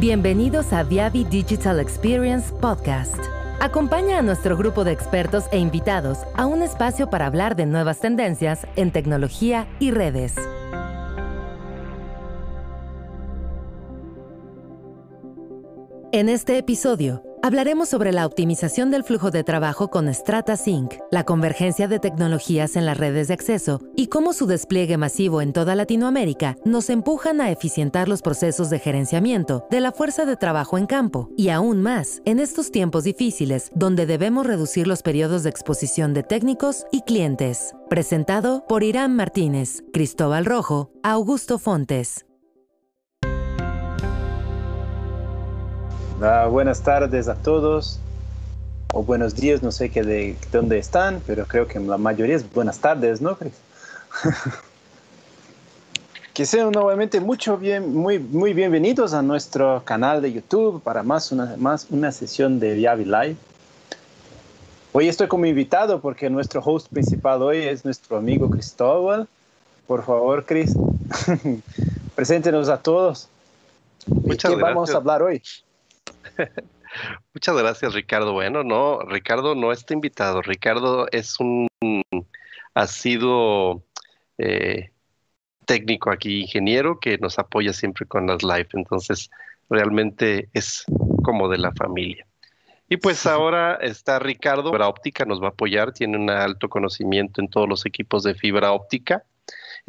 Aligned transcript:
Bienvenidos 0.00 0.72
a 0.72 0.84
Viavi 0.84 1.24
Digital 1.24 1.80
Experience 1.80 2.52
Podcast. 2.52 3.16
Acompaña 3.58 4.20
a 4.20 4.22
nuestro 4.22 4.56
grupo 4.56 4.84
de 4.84 4.92
expertos 4.92 5.46
e 5.50 5.58
invitados 5.58 6.18
a 6.36 6.46
un 6.46 6.62
espacio 6.62 7.10
para 7.10 7.26
hablar 7.26 7.56
de 7.56 7.66
nuevas 7.66 7.98
tendencias 7.98 8.64
en 8.76 8.92
tecnología 8.92 9.66
y 9.80 9.90
redes. 9.90 10.36
En 16.12 16.28
este 16.28 16.58
episodio, 16.58 17.24
hablaremos 17.42 17.88
sobre 17.88 18.12
la 18.12 18.26
optimización 18.26 18.90
del 18.90 19.04
flujo 19.04 19.30
de 19.30 19.44
trabajo 19.44 19.88
con 19.88 20.12
Strata 20.12 20.56
Sync, 20.56 20.94
la 21.10 21.24
convergencia 21.24 21.88
de 21.88 21.98
tecnologías 21.98 22.76
en 22.76 22.86
las 22.86 22.98
redes 22.98 23.28
de 23.28 23.34
acceso 23.34 23.80
y 23.96 24.08
cómo 24.08 24.32
su 24.32 24.46
despliegue 24.46 24.96
masivo 24.96 25.40
en 25.40 25.52
toda 25.52 25.74
Latinoamérica 25.74 26.56
nos 26.64 26.90
empujan 26.90 27.40
a 27.40 27.50
eficientar 27.50 28.08
los 28.08 28.22
procesos 28.22 28.70
de 28.70 28.78
gerenciamiento 28.78 29.66
de 29.70 29.80
la 29.80 29.92
fuerza 29.92 30.24
de 30.24 30.36
trabajo 30.36 30.78
en 30.78 30.86
campo 30.86 31.30
y 31.36 31.48
aún 31.48 31.82
más 31.82 32.22
en 32.24 32.38
estos 32.38 32.70
tiempos 32.70 33.04
difíciles 33.04 33.70
donde 33.74 34.06
debemos 34.06 34.46
reducir 34.46 34.86
los 34.86 35.02
periodos 35.02 35.42
de 35.42 35.50
exposición 35.50 36.14
de 36.14 36.22
técnicos 36.22 36.86
y 36.92 37.02
clientes. 37.02 37.74
Presentado 37.90 38.64
por 38.68 38.82
Irán 38.82 39.16
Martínez, 39.16 39.82
Cristóbal 39.92 40.44
Rojo, 40.44 40.92
Augusto 41.02 41.58
Fontes. 41.58 42.27
Ah, 46.20 46.48
buenas 46.50 46.82
tardes 46.82 47.28
a 47.28 47.36
todos, 47.36 48.00
o 48.92 49.04
buenos 49.04 49.36
días, 49.36 49.62
no 49.62 49.70
sé 49.70 49.88
qué 49.88 50.02
de 50.02 50.36
dónde 50.50 50.76
están, 50.76 51.22
pero 51.24 51.46
creo 51.46 51.68
que 51.68 51.78
la 51.78 51.96
mayoría 51.96 52.34
es 52.34 52.52
buenas 52.52 52.80
tardes, 52.80 53.20
¿no, 53.20 53.36
Chris? 53.36 53.52
que 56.34 56.44
sean 56.44 56.72
nuevamente 56.72 57.20
mucho 57.20 57.56
bien, 57.56 57.94
muy, 57.94 58.18
muy 58.18 58.52
bienvenidos 58.52 59.12
a 59.12 59.22
nuestro 59.22 59.82
canal 59.84 60.20
de 60.20 60.32
YouTube 60.32 60.82
para 60.82 61.04
más 61.04 61.30
una, 61.30 61.54
más 61.56 61.86
una 61.88 62.10
sesión 62.10 62.58
de 62.58 62.74
Viavi 62.74 63.04
Live. 63.04 63.36
Hoy 64.90 65.06
estoy 65.06 65.28
como 65.28 65.46
invitado 65.46 66.00
porque 66.00 66.28
nuestro 66.28 66.60
host 66.64 66.88
principal 66.88 67.42
hoy 67.42 67.58
es 67.58 67.84
nuestro 67.84 68.16
amigo 68.16 68.50
Cristóbal. 68.50 69.28
Por 69.86 70.04
favor, 70.04 70.44
Chris, 70.44 70.74
preséntenos 72.16 72.68
a 72.68 72.78
todos. 72.78 73.28
Muchas 74.08 74.50
¿De 74.50 74.56
qué 74.56 74.62
vamos 74.64 74.90
a 74.92 74.96
hablar 74.96 75.22
hoy? 75.22 75.40
Muchas 77.34 77.56
gracias, 77.56 77.94
Ricardo. 77.94 78.32
Bueno, 78.32 78.64
no, 78.64 79.00
Ricardo 79.00 79.54
no 79.54 79.72
está 79.72 79.94
invitado. 79.94 80.42
Ricardo 80.42 81.06
es 81.12 81.38
un, 81.40 81.68
ha 82.74 82.86
sido 82.86 83.84
eh, 84.38 84.90
técnico 85.66 86.10
aquí, 86.10 86.40
ingeniero, 86.40 86.98
que 86.98 87.18
nos 87.18 87.38
apoya 87.38 87.72
siempre 87.72 88.06
con 88.06 88.26
las 88.26 88.42
live. 88.42 88.68
Entonces, 88.72 89.30
realmente 89.68 90.48
es 90.52 90.84
como 91.22 91.48
de 91.48 91.58
la 91.58 91.72
familia. 91.72 92.26
Y 92.88 92.96
pues 92.96 93.26
ahora 93.26 93.74
está 93.82 94.18
Ricardo, 94.18 94.70
fibra 94.70 94.88
óptica 94.88 95.26
nos 95.26 95.42
va 95.42 95.48
a 95.48 95.50
apoyar, 95.50 95.92
tiene 95.92 96.16
un 96.16 96.30
alto 96.30 96.70
conocimiento 96.70 97.42
en 97.42 97.48
todos 97.48 97.68
los 97.68 97.84
equipos 97.84 98.22
de 98.22 98.34
fibra 98.34 98.72
óptica. 98.72 99.24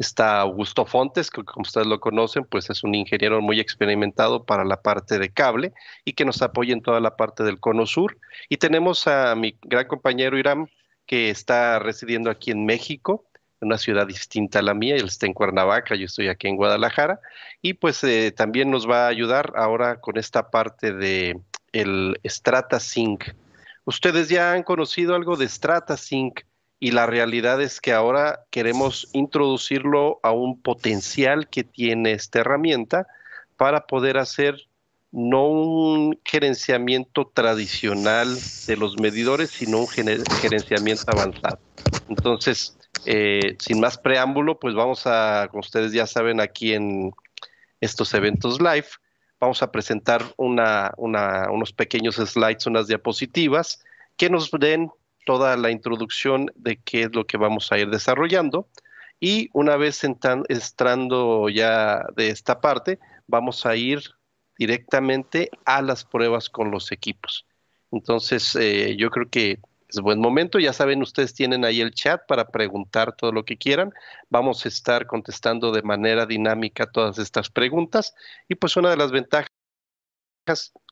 Está 0.00 0.40
Augusto 0.40 0.86
Fontes, 0.86 1.30
que 1.30 1.44
como 1.44 1.60
ustedes 1.60 1.86
lo 1.86 2.00
conocen, 2.00 2.44
pues 2.44 2.70
es 2.70 2.82
un 2.84 2.94
ingeniero 2.94 3.42
muy 3.42 3.60
experimentado 3.60 4.46
para 4.46 4.64
la 4.64 4.80
parte 4.80 5.18
de 5.18 5.30
cable 5.30 5.74
y 6.06 6.14
que 6.14 6.24
nos 6.24 6.40
apoya 6.40 6.72
en 6.72 6.80
toda 6.80 7.00
la 7.00 7.16
parte 7.16 7.44
del 7.44 7.60
cono 7.60 7.84
sur. 7.84 8.16
Y 8.48 8.56
tenemos 8.56 9.06
a 9.06 9.34
mi 9.34 9.58
gran 9.60 9.86
compañero 9.86 10.38
Irán, 10.38 10.70
que 11.04 11.28
está 11.28 11.78
residiendo 11.80 12.30
aquí 12.30 12.50
en 12.50 12.64
México, 12.64 13.26
en 13.60 13.66
una 13.66 13.76
ciudad 13.76 14.06
distinta 14.06 14.60
a 14.60 14.62
la 14.62 14.72
mía, 14.72 14.96
él 14.96 15.04
está 15.04 15.26
en 15.26 15.34
Cuernavaca, 15.34 15.94
yo 15.94 16.06
estoy 16.06 16.28
aquí 16.28 16.48
en 16.48 16.56
Guadalajara, 16.56 17.20
y 17.60 17.74
pues 17.74 18.02
eh, 18.02 18.32
también 18.32 18.70
nos 18.70 18.88
va 18.88 19.04
a 19.04 19.08
ayudar 19.08 19.52
ahora 19.54 20.00
con 20.00 20.16
esta 20.16 20.50
parte 20.50 20.94
de 20.94 21.38
el 21.72 22.18
Strata 22.24 22.80
Sync. 22.80 23.34
Ustedes 23.84 24.30
ya 24.30 24.54
han 24.54 24.62
conocido 24.62 25.14
algo 25.14 25.36
de 25.36 25.46
Strata 25.46 25.98
Sync 25.98 26.40
y 26.80 26.92
la 26.92 27.06
realidad 27.06 27.60
es 27.60 27.80
que 27.80 27.92
ahora 27.92 28.40
queremos 28.50 29.08
introducirlo 29.12 30.18
a 30.22 30.32
un 30.32 30.60
potencial 30.60 31.48
que 31.48 31.62
tiene 31.62 32.12
esta 32.12 32.40
herramienta 32.40 33.06
para 33.58 33.86
poder 33.86 34.16
hacer 34.16 34.66
no 35.12 35.46
un 35.46 36.18
gerenciamiento 36.24 37.30
tradicional 37.34 38.34
de 38.66 38.76
los 38.76 38.98
medidores, 38.98 39.50
sino 39.50 39.80
un 39.80 39.88
gerenciamiento 39.88 41.04
avanzado. 41.08 41.58
Entonces, 42.08 42.78
eh, 43.04 43.56
sin 43.58 43.80
más 43.80 43.98
preámbulo, 43.98 44.58
pues 44.58 44.74
vamos 44.74 45.06
a, 45.06 45.48
como 45.50 45.60
ustedes 45.60 45.92
ya 45.92 46.06
saben, 46.06 46.40
aquí 46.40 46.72
en 46.72 47.12
estos 47.82 48.14
eventos 48.14 48.58
live, 48.60 48.86
vamos 49.38 49.62
a 49.62 49.70
presentar 49.70 50.24
una, 50.36 50.92
unos 50.96 51.72
pequeños 51.72 52.16
slides, 52.16 52.66
unas 52.66 52.86
diapositivas 52.86 53.84
que 54.16 54.30
nos 54.30 54.50
den 54.50 54.90
toda 55.30 55.56
la 55.56 55.70
introducción 55.70 56.50
de 56.56 56.78
qué 56.78 57.04
es 57.04 57.14
lo 57.14 57.24
que 57.24 57.36
vamos 57.36 57.70
a 57.70 57.78
ir 57.78 57.88
desarrollando. 57.88 58.66
Y 59.20 59.48
una 59.52 59.76
vez 59.76 60.02
entrando 60.02 61.48
ya 61.48 62.04
de 62.16 62.30
esta 62.30 62.60
parte, 62.60 62.98
vamos 63.28 63.64
a 63.64 63.76
ir 63.76 64.02
directamente 64.58 65.48
a 65.64 65.82
las 65.82 66.04
pruebas 66.04 66.50
con 66.50 66.72
los 66.72 66.90
equipos. 66.90 67.46
Entonces, 67.92 68.56
eh, 68.56 68.96
yo 68.98 69.10
creo 69.10 69.30
que 69.30 69.60
es 69.88 70.00
buen 70.00 70.18
momento. 70.18 70.58
Ya 70.58 70.72
saben, 70.72 71.00
ustedes 71.00 71.32
tienen 71.32 71.64
ahí 71.64 71.80
el 71.80 71.94
chat 71.94 72.22
para 72.26 72.48
preguntar 72.48 73.14
todo 73.14 73.30
lo 73.30 73.44
que 73.44 73.56
quieran. 73.56 73.92
Vamos 74.30 74.64
a 74.64 74.68
estar 74.68 75.06
contestando 75.06 75.70
de 75.70 75.82
manera 75.82 76.26
dinámica 76.26 76.90
todas 76.90 77.18
estas 77.18 77.50
preguntas. 77.50 78.16
Y 78.48 78.56
pues 78.56 78.76
una 78.76 78.90
de 78.90 78.96
las 78.96 79.12
ventajas, 79.12 79.46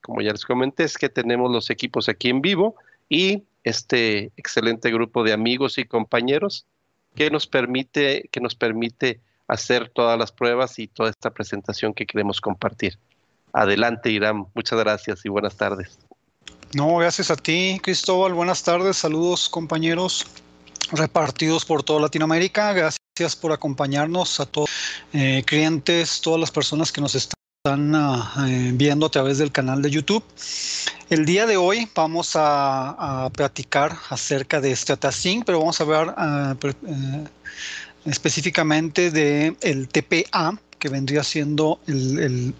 como 0.00 0.20
ya 0.20 0.31
les 0.31 0.44
comenté, 0.44 0.84
es 0.84 0.97
que 0.97 1.09
tenemos 1.09 1.50
los 1.50 1.70
equipos 1.70 2.09
aquí 2.09 2.28
en 2.28 2.41
vivo 2.41 2.76
y 3.08 3.44
este 3.64 4.32
excelente 4.36 4.91
grupo 4.91 5.24
de 5.24 5.32
amigos 5.32 5.78
y 5.78 5.84
compañeros 5.84 6.66
que 7.14 7.30
nos 7.30 7.46
permite, 7.46 8.28
que 8.30 8.41
nos 8.41 8.54
permite 8.54 9.20
hacer 9.48 9.88
todas 9.88 10.19
las 10.19 10.30
pruebas 10.30 10.78
y 10.78 10.86
toda 10.86 11.10
esta 11.10 11.30
presentación 11.30 11.94
que 11.94 12.06
queremos 12.06 12.41
compartir. 12.41 12.98
Adelante, 13.52 14.10
Irán. 14.10 14.46
Muchas 14.54 14.78
gracias 14.78 15.24
y 15.24 15.28
buenas 15.28 15.56
tardes. 15.56 15.98
No, 16.74 16.96
gracias 16.96 17.30
a 17.30 17.36
ti, 17.36 17.80
Cristóbal. 17.82 18.34
Buenas 18.34 18.62
tardes. 18.62 18.98
Saludos, 18.98 19.48
compañeros 19.48 20.26
repartidos 20.92 21.64
por 21.64 21.82
toda 21.82 22.00
Latinoamérica. 22.00 22.72
Gracias 22.72 23.36
por 23.40 23.52
acompañarnos 23.52 24.38
a 24.40 24.46
todos 24.46 24.70
eh, 25.12 25.42
clientes, 25.46 26.20
todas 26.20 26.38
las 26.38 26.50
personas 26.50 26.92
que 26.92 27.00
nos 27.00 27.14
están 27.14 27.94
ah, 27.94 28.46
eh, 28.46 28.70
viendo 28.75 29.06
a 29.06 29.10
través 29.10 29.38
del 29.38 29.50
canal 29.50 29.80
de 29.82 29.90
YouTube. 29.90 30.22
El 31.10 31.24
día 31.24 31.46
de 31.46 31.56
hoy 31.56 31.88
vamos 31.94 32.32
a, 32.34 33.30
platicar 33.32 33.96
acerca 34.10 34.60
de 34.60 34.76
StrataSync, 34.76 35.46
pero 35.46 35.58
vamos 35.58 35.80
a 35.80 35.84
ver 35.84 36.12
ah, 36.19 36.54
eh, 36.62 37.24
específicamente 38.04 39.10
de 39.10 39.56
el 39.62 39.88
TPA, 39.88 40.60
que 40.78 40.91
vendría 40.91 41.24
siendo 41.24 41.80
el, 41.86 42.52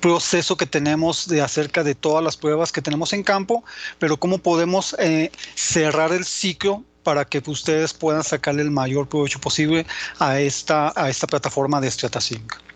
proceso 0.00 0.56
que 0.56 0.64
tenemos 0.64 1.28
de 1.28 1.42
acerca 1.42 1.84
de 1.84 1.94
todas 1.94 2.24
las 2.24 2.38
pruebas 2.38 2.72
que 2.72 2.80
tenemos 2.80 3.12
en 3.12 3.22
campo, 3.22 3.62
pero 3.98 4.16
cómo 4.16 4.38
podemos 4.38 4.96
eh, 4.98 5.30
cerrar 5.54 6.12
el 6.12 6.24
ciclo 6.24 6.84
para 7.02 7.26
que 7.26 7.42
ustedes 7.46 7.92
puedan 7.92 8.24
sacarle 8.24 8.62
el 8.62 8.70
mayor 8.70 9.10
provecho 9.10 9.40
posible 9.40 9.86
a 10.18 10.40
esta, 10.40 10.94
a 10.96 11.10
esta 11.10 11.26
plataforma 11.26 11.82
de 11.82 11.90
StrataSync. 11.90 12.67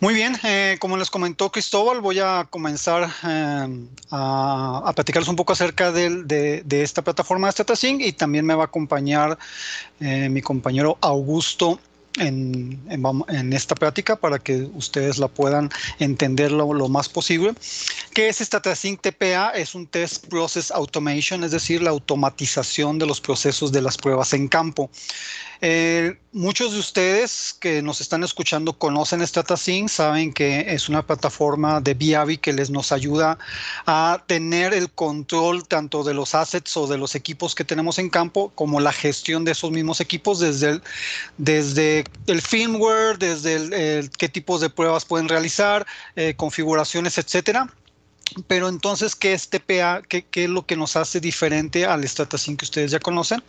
Muy 0.00 0.12
bien, 0.12 0.36
eh, 0.42 0.76
como 0.80 0.96
les 0.96 1.08
comentó 1.08 1.50
Cristóbal, 1.50 2.00
voy 2.00 2.18
a 2.18 2.46
comenzar 2.50 3.08
eh, 3.26 3.86
a, 4.10 4.92
platicarles 4.94 5.28
un 5.28 5.36
poco 5.36 5.52
acerca 5.52 5.92
de, 5.92 6.62
esta 6.68 7.02
plataforma 7.02 7.46
de 7.46 7.52
StrataSync 7.52 8.02
y 8.02 8.12
también 8.12 8.44
me 8.44 8.54
va 8.54 8.64
a 8.64 8.66
acompañar 8.66 9.38
eh, 10.00 10.28
mi 10.28 10.42
compañero 10.42 10.98
Augusto 11.00 11.78
en, 12.18 13.52
esta 13.52 13.74
práctica 13.74 14.16
para 14.16 14.38
que 14.38 14.68
ustedes 14.74 15.18
la 15.18 15.28
puedan 15.28 15.70
entender 15.98 16.52
lo, 16.52 16.88
más 16.88 17.08
posible. 17.08 17.54
¿Qué 18.12 18.28
es 18.28 18.38
StrataSync 18.38 19.00
TPA? 19.00 19.50
Es 19.50 19.74
un 19.74 19.86
Test 19.86 20.26
Process 20.26 20.70
Automation, 20.70 21.44
es 21.44 21.50
decir, 21.50 21.82
la 21.82 21.90
automatización 21.90 22.98
de 22.98 23.06
los 23.06 23.20
procesos 23.20 23.72
de 23.72 23.82
las 23.82 23.96
pruebas 23.96 24.32
en 24.32 24.48
campo. 24.48 24.90
Eh, 25.60 26.18
muchos 26.32 26.72
de 26.72 26.78
ustedes 26.78 27.56
que 27.58 27.80
nos 27.80 28.00
están 28.00 28.22
escuchando 28.22 28.74
conocen 28.74 29.26
StrataSync, 29.26 29.88
saben 29.88 30.32
que 30.32 30.74
es 30.74 30.88
una 30.90 31.06
plataforma 31.06 31.80
de 31.80 31.94
Viavi 31.94 32.36
que 32.36 32.52
les 32.52 32.68
nos 32.68 32.92
ayuda 32.92 33.38
a 33.86 34.22
tener 34.26 34.74
el 34.74 34.90
control 34.90 35.66
tanto 35.66 36.04
de 36.04 36.12
los 36.12 36.34
assets 36.34 36.76
o 36.76 36.86
de 36.86 36.98
los 36.98 37.14
equipos 37.14 37.54
que 37.54 37.64
tenemos 37.64 37.98
en 37.98 38.10
campo, 38.10 38.52
como 38.54 38.78
la 38.78 38.92
gestión 38.92 39.44
de 39.44 39.52
esos 39.52 39.70
mismos 39.70 40.00
equipos 40.00 40.38
desde 40.40 40.80
el, 41.38 42.03
el 42.26 42.42
firmware, 42.42 43.18
desde 43.18 43.98
el, 43.98 44.10
qué 44.10 44.28
tipos 44.28 44.60
de 44.60 44.70
pruebas 44.70 45.04
pueden 45.04 45.28
realizar, 45.28 45.86
eh, 46.16 46.34
configuraciones, 46.36 47.18
etcétera 47.18 47.74
Pero 48.46 48.68
entonces, 48.68 49.14
¿qué 49.14 49.32
es 49.32 49.48
TPA? 49.48 50.02
¿Qué, 50.08 50.26
es 50.32 50.50
lo 50.50 50.66
que 50.66 50.76
nos 50.76 50.96
hace 50.96 51.20
diferente 51.20 51.84
al 51.86 52.06
StrataSync 52.06 52.58
que 52.58 52.64
ustedes 52.64 52.90
ya 52.90 52.98
conocen? 52.98 53.42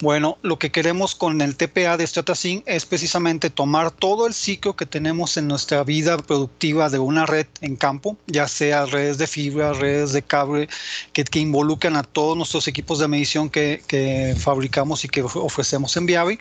Bueno, 0.00 0.36
lo 0.42 0.58
que 0.58 0.70
queremos 0.70 1.14
con 1.14 1.40
el 1.40 1.56
TPA 1.56 1.96
de 1.96 2.06
StrataSync 2.06 2.64
es 2.66 2.84
precisamente 2.84 3.50
tomar 3.50 3.90
todo 3.90 4.26
el 4.26 4.34
ciclo 4.34 4.74
que 4.74 4.84
tenemos 4.84 5.36
en 5.36 5.48
nuestra 5.48 5.84
vida 5.84 6.18
productiva 6.18 6.90
de 6.90 6.98
una 6.98 7.24
red 7.24 7.46
en 7.60 7.76
campo, 7.76 8.18
ya 8.26 8.48
sea 8.48 8.84
redes 8.84 9.18
de 9.18 9.26
fibra, 9.26 9.72
redes 9.72 10.12
de 10.12 10.22
cable, 10.22 10.68
que, 11.12 11.24
que 11.24 11.38
involucran 11.38 11.96
a 11.96 12.02
todos 12.02 12.36
nuestros 12.36 12.68
equipos 12.68 12.98
de 12.98 13.08
medición 13.08 13.48
que, 13.48 13.82
que 13.86 14.34
fabricamos 14.38 15.04
y 15.04 15.08
que 15.08 15.22
ofrecemos 15.22 15.96
en 15.96 16.06
Viavi. 16.06 16.38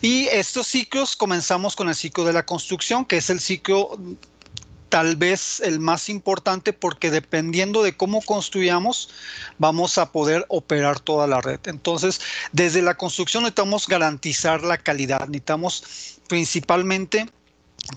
Y 0.00 0.26
estos 0.28 0.66
ciclos 0.66 1.14
comenzamos 1.14 1.76
con 1.76 1.88
el 1.88 1.94
ciclo 1.94 2.24
de 2.24 2.32
la 2.32 2.46
construcción, 2.46 3.04
que 3.04 3.18
es 3.18 3.30
el 3.30 3.40
ciclo 3.40 3.98
tal 4.94 5.16
vez 5.16 5.58
el 5.58 5.80
más 5.80 6.08
importante 6.08 6.72
porque 6.72 7.10
dependiendo 7.10 7.82
de 7.82 7.96
cómo 7.96 8.22
construyamos, 8.22 9.10
vamos 9.58 9.98
a 9.98 10.12
poder 10.12 10.46
operar 10.46 11.00
toda 11.00 11.26
la 11.26 11.40
red. 11.40 11.58
Entonces, 11.64 12.20
desde 12.52 12.80
la 12.80 12.94
construcción 12.94 13.42
necesitamos 13.42 13.88
garantizar 13.88 14.62
la 14.62 14.78
calidad, 14.78 15.26
necesitamos 15.26 16.20
principalmente 16.28 17.28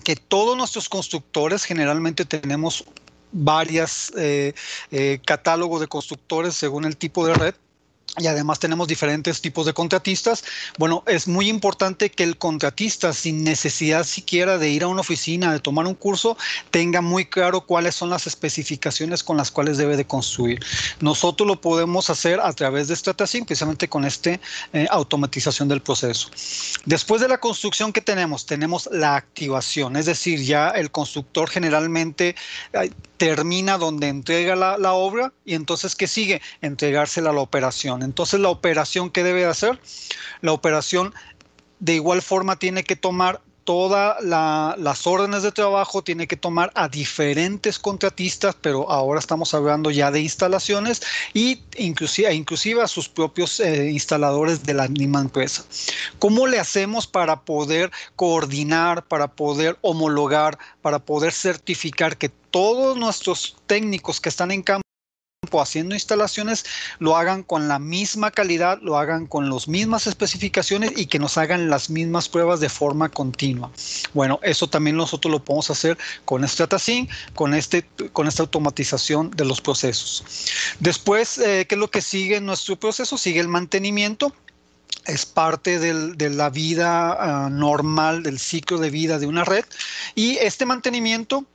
que 0.02 0.16
todos 0.16 0.56
nuestros 0.56 0.88
constructores, 0.88 1.62
generalmente 1.62 2.24
tenemos 2.24 2.84
varias 3.30 4.12
eh, 4.16 4.54
eh, 4.90 5.20
catálogos 5.24 5.80
de 5.80 5.86
constructores 5.86 6.56
según 6.56 6.84
el 6.84 6.96
tipo 6.96 7.24
de 7.24 7.34
red, 7.34 7.54
y 8.16 8.26
además 8.26 8.58
tenemos 8.58 8.88
diferentes 8.88 9.40
tipos 9.40 9.66
de 9.66 9.74
contratistas. 9.74 10.44
Bueno, 10.78 11.02
es 11.06 11.28
muy 11.28 11.48
importante 11.48 12.10
que 12.10 12.24
el 12.24 12.38
contratista, 12.38 13.12
sin 13.12 13.44
necesidad 13.44 14.04
siquiera 14.04 14.58
de 14.58 14.70
ir 14.70 14.82
a 14.82 14.88
una 14.88 15.02
oficina, 15.02 15.52
de 15.52 15.60
tomar 15.60 15.86
un 15.86 15.94
curso, 15.94 16.36
tenga 16.70 17.00
muy 17.00 17.26
claro 17.26 17.60
cuáles 17.60 17.94
son 17.94 18.10
las 18.10 18.26
especificaciones 18.26 19.22
con 19.22 19.36
las 19.36 19.50
cuales 19.50 19.78
debe 19.78 19.96
de 19.96 20.06
construir. 20.06 20.60
Nosotros 21.00 21.46
lo 21.46 21.60
podemos 21.60 22.10
hacer 22.10 22.40
a 22.40 22.52
través 22.52 22.88
de 22.88 22.96
StrataSync, 22.96 23.46
precisamente 23.46 23.88
con 23.88 24.04
esta 24.04 24.18
eh, 24.72 24.86
automatización 24.90 25.68
del 25.68 25.82
proceso. 25.82 26.30
Después 26.84 27.20
de 27.20 27.28
la 27.28 27.38
construcción 27.38 27.92
que 27.92 28.00
tenemos, 28.00 28.46
tenemos 28.46 28.88
la 28.92 29.16
activación, 29.16 29.96
es 29.96 30.06
decir, 30.06 30.42
ya 30.42 30.70
el 30.70 30.90
constructor 30.90 31.48
generalmente 31.48 32.34
termina 33.18 33.76
donde 33.76 34.08
entrega 34.08 34.56
la, 34.56 34.78
la 34.78 34.94
obra 34.94 35.32
y 35.44 35.54
entonces, 35.54 35.94
¿qué 35.94 36.06
sigue? 36.06 36.40
Entregársela 36.62 37.30
a 37.30 37.32
la 37.34 37.40
operación. 37.40 38.02
Entonces 38.02 38.40
la 38.40 38.48
operación 38.48 39.10
que 39.10 39.22
debe 39.22 39.44
hacer, 39.44 39.78
la 40.40 40.52
operación 40.52 41.12
de 41.80 41.94
igual 41.94 42.22
forma 42.22 42.56
tiene 42.56 42.84
que 42.84 42.96
tomar 42.96 43.40
todas 43.68 44.16
las 44.24 45.06
órdenes 45.06 45.42
de 45.42 45.52
trabajo, 45.52 46.02
tiene 46.02 46.26
que 46.26 46.38
tomar 46.38 46.72
a 46.74 46.88
diferentes 46.88 47.78
contratistas, 47.78 48.56
pero 48.58 48.90
ahora 48.90 49.20
estamos 49.20 49.52
hablando 49.52 49.90
ya 49.90 50.10
de 50.10 50.22
instalaciones 50.22 51.02
y 51.34 51.60
inclusive, 51.76 52.32
inclusive 52.32 52.80
a 52.80 52.88
sus 52.88 53.10
propios 53.10 53.60
eh, 53.60 53.90
instaladores 53.90 54.62
de 54.62 54.72
la 54.72 54.88
misma 54.88 55.20
empresa. 55.20 55.66
¿Cómo 56.18 56.46
le 56.46 56.58
hacemos 56.58 57.06
para 57.06 57.42
poder 57.42 57.90
coordinar, 58.16 59.04
para 59.04 59.28
poder 59.28 59.76
homologar, 59.82 60.58
para 60.80 60.98
poder 60.98 61.34
certificar 61.34 62.16
que 62.16 62.30
todos 62.58 62.96
nuestros 62.96 63.54
técnicos 63.68 64.20
que 64.20 64.28
están 64.28 64.50
en 64.50 64.62
campo 64.62 64.82
haciendo 65.62 65.94
instalaciones 65.94 66.64
lo 66.98 67.16
hagan 67.16 67.44
con 67.44 67.68
la 67.68 67.78
misma 67.78 68.32
calidad, 68.32 68.80
lo 68.82 68.98
hagan 68.98 69.28
con 69.28 69.48
las 69.48 69.68
mismas 69.68 70.08
especificaciones 70.08 70.90
y 70.96 71.06
que 71.06 71.20
nos 71.20 71.38
hagan 71.38 71.70
las 71.70 71.88
mismas 71.88 72.28
pruebas 72.28 72.58
de 72.58 72.68
forma 72.68 73.10
continua. 73.10 73.70
Bueno, 74.12 74.40
eso 74.42 74.66
también 74.66 74.96
nosotros 74.96 75.30
lo 75.30 75.44
podemos 75.44 75.70
hacer 75.70 75.96
con 76.24 76.46
StrataSync, 76.48 77.08
con, 77.36 77.54
este, 77.54 77.86
con 78.12 78.26
esta 78.26 78.42
automatización 78.42 79.30
de 79.30 79.44
los 79.44 79.60
procesos. 79.60 80.24
Después, 80.80 81.38
eh, 81.38 81.64
¿qué 81.68 81.76
es 81.76 81.78
lo 81.78 81.92
que 81.92 82.02
sigue 82.02 82.38
en 82.38 82.46
nuestro 82.46 82.74
proceso? 82.74 83.16
Sigue 83.16 83.38
el 83.38 83.46
mantenimiento 83.46 84.34
es 85.06 85.26
parte 85.26 85.78
de 85.78 86.30
la 86.30 86.50
vida 86.50 87.12
ah, 87.12 87.48
normal, 87.50 88.24
del 88.24 88.40
ciclo 88.40 88.78
de 88.78 88.90
vida 88.90 89.20
de 89.20 89.26
una 89.26 89.44
red. 89.44 89.64
Y 90.16 90.36
este 90.38 90.66
mantenimiento 90.66 91.46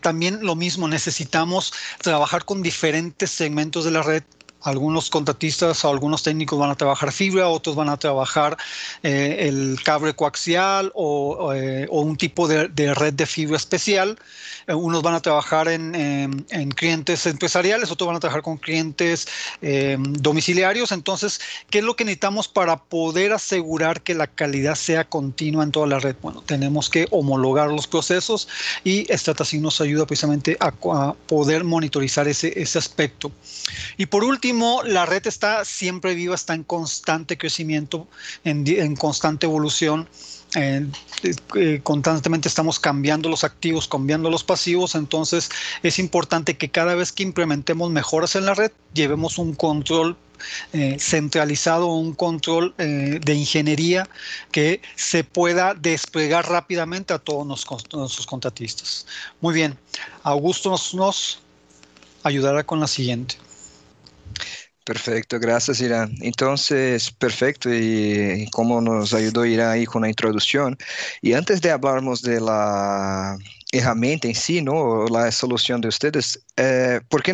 también 0.00 0.44
lo 0.44 0.54
mismo, 0.56 0.88
necesitamos 0.88 1.72
trabajar 2.00 2.44
con 2.44 2.62
diferentes 2.62 3.30
segmentos 3.30 3.84
de 3.84 3.90
la 3.90 4.02
red 4.02 4.22
algunos 4.62 5.08
contratistas 5.08 5.84
o 5.84 5.88
algunos 5.88 6.22
técnicos 6.22 6.58
van 6.58 6.70
a 6.70 6.74
trabajar 6.74 7.12
fibra, 7.12 7.48
otros 7.48 7.76
van 7.76 7.88
a 7.88 7.96
trabajar 7.96 8.56
eh, 9.02 9.36
el 9.48 9.78
cable 9.84 10.14
coaxial 10.14 10.90
o, 10.94 11.52
eh, 11.54 11.86
un 11.90 12.16
tipo 12.16 12.48
de, 12.48 12.68
red 12.94 13.14
de 13.14 13.26
fibra 13.26 13.56
especial. 13.56 14.18
Eh, 14.66 14.74
unos 14.74 15.02
van 15.02 15.14
a 15.14 15.20
trabajar 15.20 15.68
en, 15.68 15.94
en, 15.94 16.70
clientes 16.70 17.26
empresariales, 17.26 17.90
otros 17.90 18.06
van 18.06 18.16
a 18.16 18.20
trabajar 18.20 18.42
con 18.42 18.56
clientes 18.56 19.26
domiciliarios. 19.60 20.92
Entonces, 20.92 21.40
¿qué 21.70 21.78
es 21.78 21.84
lo 21.84 21.96
que 21.96 22.04
necesitamos 22.04 22.48
para 22.48 22.76
poder 22.76 23.32
asegurar 23.32 24.02
que 24.02 24.14
la 24.14 24.26
calidad 24.26 24.74
sea 24.74 25.04
continua 25.04 25.64
en 25.64 25.72
toda 25.72 25.86
la 25.86 25.98
red? 25.98 26.16
Bueno, 26.20 26.42
tenemos 26.42 26.90
que 26.90 27.06
homologar 27.10 27.70
los 27.70 27.86
procesos 27.86 28.48
y 28.84 29.06
StrataSync 29.12 29.62
nos 29.62 29.80
ayuda 29.80 30.06
precisamente 30.06 30.56
a, 30.60 30.68
a 30.68 31.14
poder 31.26 31.64
monitorizar 31.64 32.28
ese, 32.28 32.60
ese 32.60 32.78
aspecto. 32.78 33.30
Y 33.96 34.06
por 34.06 34.24
último, 34.24 34.47
la 34.84 35.06
red 35.06 35.26
está 35.26 35.64
siempre 35.64 36.14
viva, 36.14 36.34
está 36.34 36.54
en 36.54 36.64
constante 36.64 37.36
crecimiento, 37.36 38.06
en, 38.44 38.96
constante 38.96 39.46
evolución. 39.46 40.08
Eh, 40.56 40.86
eh, 41.54 41.80
constantemente 41.82 42.48
estamos 42.48 42.80
cambiando 42.80 43.28
los 43.28 43.44
activos, 43.44 43.86
cambiando 43.86 44.30
los 44.30 44.44
pasivos, 44.44 44.94
entonces 44.94 45.50
es 45.82 45.98
importante 45.98 46.56
que 46.56 46.70
cada 46.70 46.94
vez 46.94 47.12
que 47.12 47.22
implementemos 47.22 47.90
mejoras 47.90 48.34
en 48.34 48.46
la 48.46 48.54
red, 48.54 48.72
llevemos 48.94 49.36
un 49.36 49.54
control 49.54 50.16
eh, 50.72 50.96
centralizado, 50.98 51.88
un 51.88 52.14
control 52.14 52.74
de 52.78 53.34
ingeniería 53.34 54.08
que 54.50 54.80
se 54.96 55.24
pueda 55.24 55.74
desplegar 55.74 56.48
rápidamente 56.48 57.12
a 57.12 57.18
todos 57.18 57.46
nuestros 57.46 58.26
contratistas. 58.26 59.06
Muy 59.40 59.54
bien, 59.54 59.76
Augusto 60.22 60.70
nos 60.94 61.40
ayudará 62.22 62.64
con 62.64 62.80
la 62.80 62.86
siguiente. 62.86 63.36
Perfecto, 64.88 65.38
gracias 65.38 65.82
Irán. 65.82 66.14
Entonces, 66.22 67.10
perfecto, 67.10 67.68
y 67.70 68.48
como 68.50 68.80
nos 68.80 69.12
ayudó 69.12 69.44
Irán 69.44 69.68
ahí 69.72 69.84
con 69.84 70.00
la 70.00 70.08
introducción. 70.08 70.78
Y 71.20 71.34
antes 71.34 71.60
de 71.60 71.70
hablarmos 71.70 72.22
de 72.22 72.40
la 72.40 73.36
herramienta 73.70 74.28
en 74.28 74.34
sí, 74.34 74.62
¿no? 74.62 75.06
La 75.08 75.30
solución 75.30 75.80
de 75.80 75.88
vocês. 75.88 76.38
Eh, 76.56 76.98
é, 76.98 77.00
¿Por 77.08 77.22
qué 77.22 77.32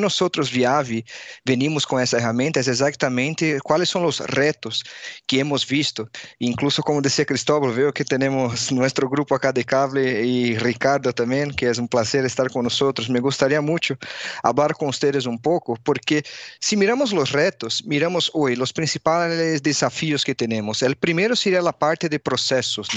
Viavi, 0.50 1.04
venimos 1.46 1.86
com 1.86 1.98
essa 1.98 2.18
herramienta? 2.18 2.60
É 2.60 2.68
exatamente 2.68 3.58
quais 3.62 3.88
são 3.88 4.04
os 4.04 4.18
retos 4.18 4.82
que 5.26 5.38
hemos 5.38 5.64
visto. 5.64 6.08
Incluso, 6.40 6.82
como 6.82 7.00
dizia 7.00 7.24
Cristóbal, 7.24 7.70
veo 7.70 7.92
que 7.92 8.04
temos 8.04 8.70
nosso 8.70 9.08
grupo 9.08 9.34
acá 9.34 9.52
de 9.52 9.64
cable 9.64 10.00
e 10.00 10.54
Ricardo 10.54 11.12
também, 11.12 11.50
que 11.50 11.66
é 11.66 11.72
um 11.78 11.86
placer 11.86 12.24
estar 12.24 12.50
com 12.50 12.62
nós 12.62 12.80
outros. 12.82 13.08
Me 13.08 13.20
muito 13.20 13.62
mucho 13.62 13.96
falar 14.42 14.74
com 14.74 14.90
vocês 14.90 15.26
um 15.26 15.38
pouco, 15.38 15.78
porque 15.84 16.22
se 16.60 16.76
miramos 16.76 17.12
os 17.12 17.30
retos, 17.30 17.82
miramos 17.86 18.30
hoje 18.34 18.60
os 18.60 18.72
principais 18.72 19.60
desafios 19.60 20.24
que 20.24 20.34
temos. 20.34 20.82
O 20.82 20.96
primeiro 20.96 21.36
seria 21.36 21.60
a 21.60 21.72
parte 21.72 22.08
de 22.08 22.18
processos, 22.18 22.88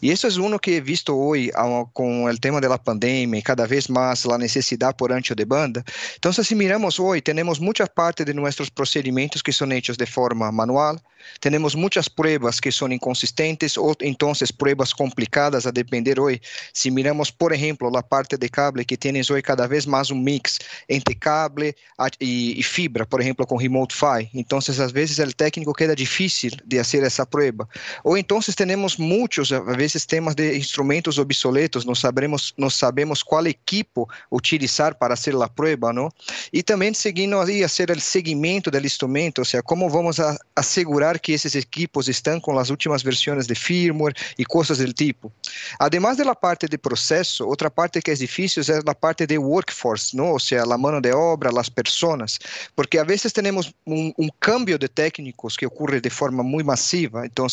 e 0.00 0.10
isso 0.10 0.26
é 0.26 0.30
um 0.40 0.46
uno 0.46 0.58
que 0.58 0.80
visto 0.80 1.14
hoje 1.14 1.50
com 1.92 2.24
o 2.24 2.38
tema 2.38 2.60
de 2.60 2.68
la 2.68 2.75
da 2.76 2.82
pandemia 2.82 3.38
y 3.38 3.42
cada 3.42 3.66
vez 3.66 3.88
más 3.88 4.24
la 4.24 4.38
necesidad 4.38 4.94
por 4.96 5.12
ancho 5.12 5.34
de 5.34 5.44
banda. 5.44 5.84
Entonces, 6.14 6.46
si 6.46 6.54
miramos 6.54 7.00
hoy, 7.00 7.22
tenemos 7.22 7.60
mucha 7.60 7.86
parte 7.86 8.24
de 8.24 8.34
nuestros 8.34 8.70
procedimientos 8.70 9.42
que 9.42 9.52
son 9.52 9.72
hechos 9.72 9.96
de 9.96 10.06
forma 10.06 10.50
manual, 10.52 11.00
tenemos 11.40 11.76
muchas 11.76 12.08
pruebas 12.08 12.60
que 12.60 12.72
son 12.72 12.92
inconsistentes 12.92 13.76
o 13.76 13.94
entonces 14.00 14.52
pruebas 14.52 14.94
complicadas 14.94 15.66
a 15.66 15.72
depender 15.72 16.18
hoy. 16.20 16.40
Si 16.72 16.90
miramos, 16.90 17.32
por 17.32 17.52
ejemplo, 17.52 17.90
la 17.90 18.02
parte 18.02 18.36
de 18.36 18.48
cable 18.48 18.84
que 18.84 18.96
tienes 18.96 19.30
hoy 19.30 19.42
cada 19.42 19.66
vez 19.66 19.86
más 19.86 20.10
un 20.10 20.22
mix 20.22 20.58
entre 20.88 21.18
cable 21.18 21.76
y, 22.18 22.62
fibra, 22.62 23.04
por 23.04 23.20
ejemplo, 23.20 23.46
con 23.46 23.60
Remote 23.60 23.94
PHY. 23.94 24.30
Entonces, 24.34 24.80
a 24.80 24.86
veces 24.86 25.18
el 25.18 25.34
técnico 25.34 25.72
queda 25.72 25.94
difícil 25.94 26.62
de 26.64 26.80
hacer 26.80 27.04
esa 27.04 27.24
prueba. 27.24 27.68
O 28.02 28.16
entonces 28.16 28.56
tenemos 28.56 28.98
muchos, 28.98 29.52
a 29.52 29.60
veces 29.60 30.06
temas 30.06 30.36
de 30.36 30.56
instrumentos 30.56 31.18
obsoletos, 31.18 31.86
no 31.86 31.94
sabremos, 31.94 32.54
no 32.56 32.65
sabemos 32.70 33.22
qual 33.22 33.46
equipo 33.46 34.08
utilizar 34.30 34.94
para 34.94 35.16
fazer 35.16 35.34
a 35.42 35.48
prova, 35.48 35.92
não? 35.92 36.10
E 36.52 36.62
também 36.62 36.92
seguindo 36.94 37.38
aí 37.40 37.64
a 37.64 37.68
ser 37.68 37.90
o 37.90 38.00
seguimento 38.00 38.70
do 38.70 38.78
instrumento, 38.78 39.38
ou 39.38 39.44
seja, 39.44 39.62
como 39.62 39.88
vamos 39.88 40.20
a 40.20 40.36
assegurar 40.54 41.18
que 41.18 41.32
esses 41.32 41.54
equipos 41.54 42.08
estão 42.08 42.40
com 42.40 42.58
as 42.58 42.70
últimas 42.70 43.02
versões 43.02 43.46
de 43.46 43.54
firmware 43.54 44.14
e 44.38 44.44
coisas 44.44 44.78
do 44.78 44.92
tipo. 44.92 45.32
Además 45.78 46.16
da 46.16 46.34
parte 46.34 46.68
de 46.68 46.78
processo, 46.78 47.46
outra 47.46 47.70
parte 47.70 48.00
que 48.00 48.10
é 48.10 48.14
difícil 48.14 48.62
é 48.68 48.80
a 48.90 48.94
parte 48.94 49.26
de 49.26 49.38
workforce, 49.38 50.16
não? 50.16 50.32
Ou 50.32 50.40
seja, 50.40 50.62
a 50.62 50.78
mão 50.78 51.00
de 51.00 51.12
obra, 51.12 51.50
as 51.58 51.68
pessoas, 51.68 52.38
porque 52.74 52.98
a 52.98 53.04
vezes 53.04 53.32
temos 53.32 53.72
um, 53.86 54.12
um 54.18 54.28
cambio 54.38 54.78
de 54.78 54.88
técnicos 54.88 55.56
que 55.56 55.66
ocorre 55.66 56.00
de 56.00 56.10
forma 56.10 56.42
muito 56.42 56.66
massiva, 56.66 57.24
então 57.26 57.46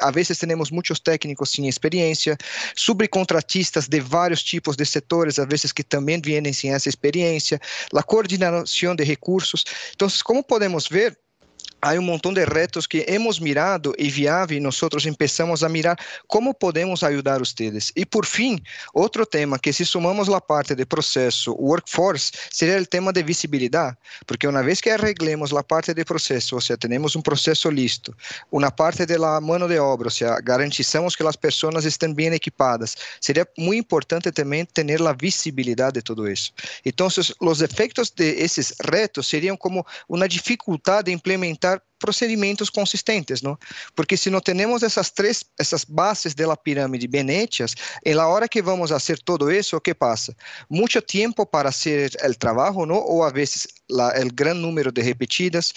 a 0.00 0.10
vezes 0.10 0.38
temos 0.38 0.70
muitos 0.70 0.98
técnicos 0.98 1.50
sem 1.50 1.68
experiência, 1.68 2.36
subcontratistas 2.74 3.88
de 3.88 4.00
vários 4.00 4.42
tipos 4.42 4.53
tipos 4.54 4.76
de 4.76 4.86
setores, 4.86 5.40
a 5.40 5.44
veces 5.44 5.72
que 5.72 5.82
também 5.82 6.20
vêm 6.20 6.52
sem 6.52 6.72
essa 6.72 6.88
experiência, 6.88 7.60
a 7.92 8.02
coordenação 8.02 8.94
de 8.94 9.02
recursos. 9.02 9.64
Então, 9.92 10.08
como 10.24 10.44
podemos 10.44 10.86
ver, 10.86 11.18
há 11.84 11.92
um 11.98 12.02
montão 12.02 12.32
de 12.32 12.42
retos 12.44 12.86
que 12.86 13.04
hemos 13.06 13.38
mirado 13.38 13.94
e 13.98 14.08
viável 14.08 14.60
nós 14.62 14.82
outros 14.82 15.04
começamos 15.04 15.62
a 15.62 15.68
mirar 15.68 15.98
como 16.26 16.54
podemos 16.54 17.02
ajudar 17.02 17.38
vocês 17.38 17.92
e 17.94 18.06
por 18.06 18.24
fim 18.24 18.58
outro 18.94 19.26
tema 19.26 19.58
que 19.58 19.70
se 19.70 19.84
sumamos 19.84 20.30
a 20.30 20.40
parte 20.40 20.74
de 20.74 20.86
processo 20.86 21.52
workforce, 21.52 22.32
seria 22.50 22.80
o 22.80 22.86
tema 22.86 23.12
de 23.12 23.22
visibilidade 23.22 23.98
porque 24.26 24.46
uma 24.46 24.62
vez 24.62 24.80
que 24.80 24.88
arreglemos 24.88 25.52
a 25.52 25.62
parte 25.62 25.92
de 25.92 26.04
processo 26.06 26.54
ou 26.54 26.60
seja 26.60 26.78
temos 26.78 27.16
um 27.16 27.20
processo 27.20 27.68
listo, 27.68 28.16
uma 28.50 28.70
parte 28.70 29.04
de 29.04 29.18
la 29.18 29.38
mano 29.40 29.68
de 29.68 29.78
obra, 29.78 30.06
ou 30.06 30.10
seja 30.10 30.40
garantizamos 30.40 31.14
que 31.14 31.22
as 31.22 31.36
pessoas 31.36 31.84
estão 31.84 32.14
bem 32.14 32.32
equipadas, 32.32 32.96
seria 33.20 33.46
muito 33.58 33.80
importante 33.80 34.32
também 34.32 34.64
ter 34.64 35.00
la 35.00 35.12
visibilidade 35.12 35.94
de 35.94 36.02
tudo 36.02 36.26
isso 36.26 36.52
então 36.82 37.08
os 37.40 37.60
efectos 37.60 38.10
de 38.10 38.24
esses 38.42 38.74
retos 38.82 39.26
seriam 39.26 39.56
como 39.56 39.84
uma 40.08 40.26
dificuldade 40.26 41.06
de 41.06 41.12
implementar 41.12 41.43
procedimentos 41.98 42.68
consistentes, 42.68 43.40
não? 43.40 43.58
Porque 43.94 44.16
se 44.16 44.28
não 44.28 44.40
temos 44.40 44.82
essas 44.82 45.10
três, 45.10 45.42
essas 45.58 45.84
bases 45.84 46.34
da 46.34 46.56
pirâmide 46.56 47.08
bem 47.08 47.28
hechas, 47.30 47.74
em 48.04 48.14
la 48.14 48.28
hora 48.28 48.48
que 48.48 48.60
vamos 48.60 48.90
fazer 48.90 49.18
todo 49.20 49.50
isso, 49.50 49.76
o 49.76 49.80
que 49.80 49.94
passa? 49.94 50.36
Muito 50.68 51.00
tempo 51.00 51.46
para 51.46 51.72
fazer 51.72 52.12
o 52.22 52.34
trabalho, 52.34 52.86
não? 52.86 52.96
Ou 52.96 53.22
a 53.22 53.30
vezes 53.30 53.66
o 53.90 54.34
grande 54.34 54.60
número 54.60 54.92
de 54.92 55.02
repetidas. 55.02 55.72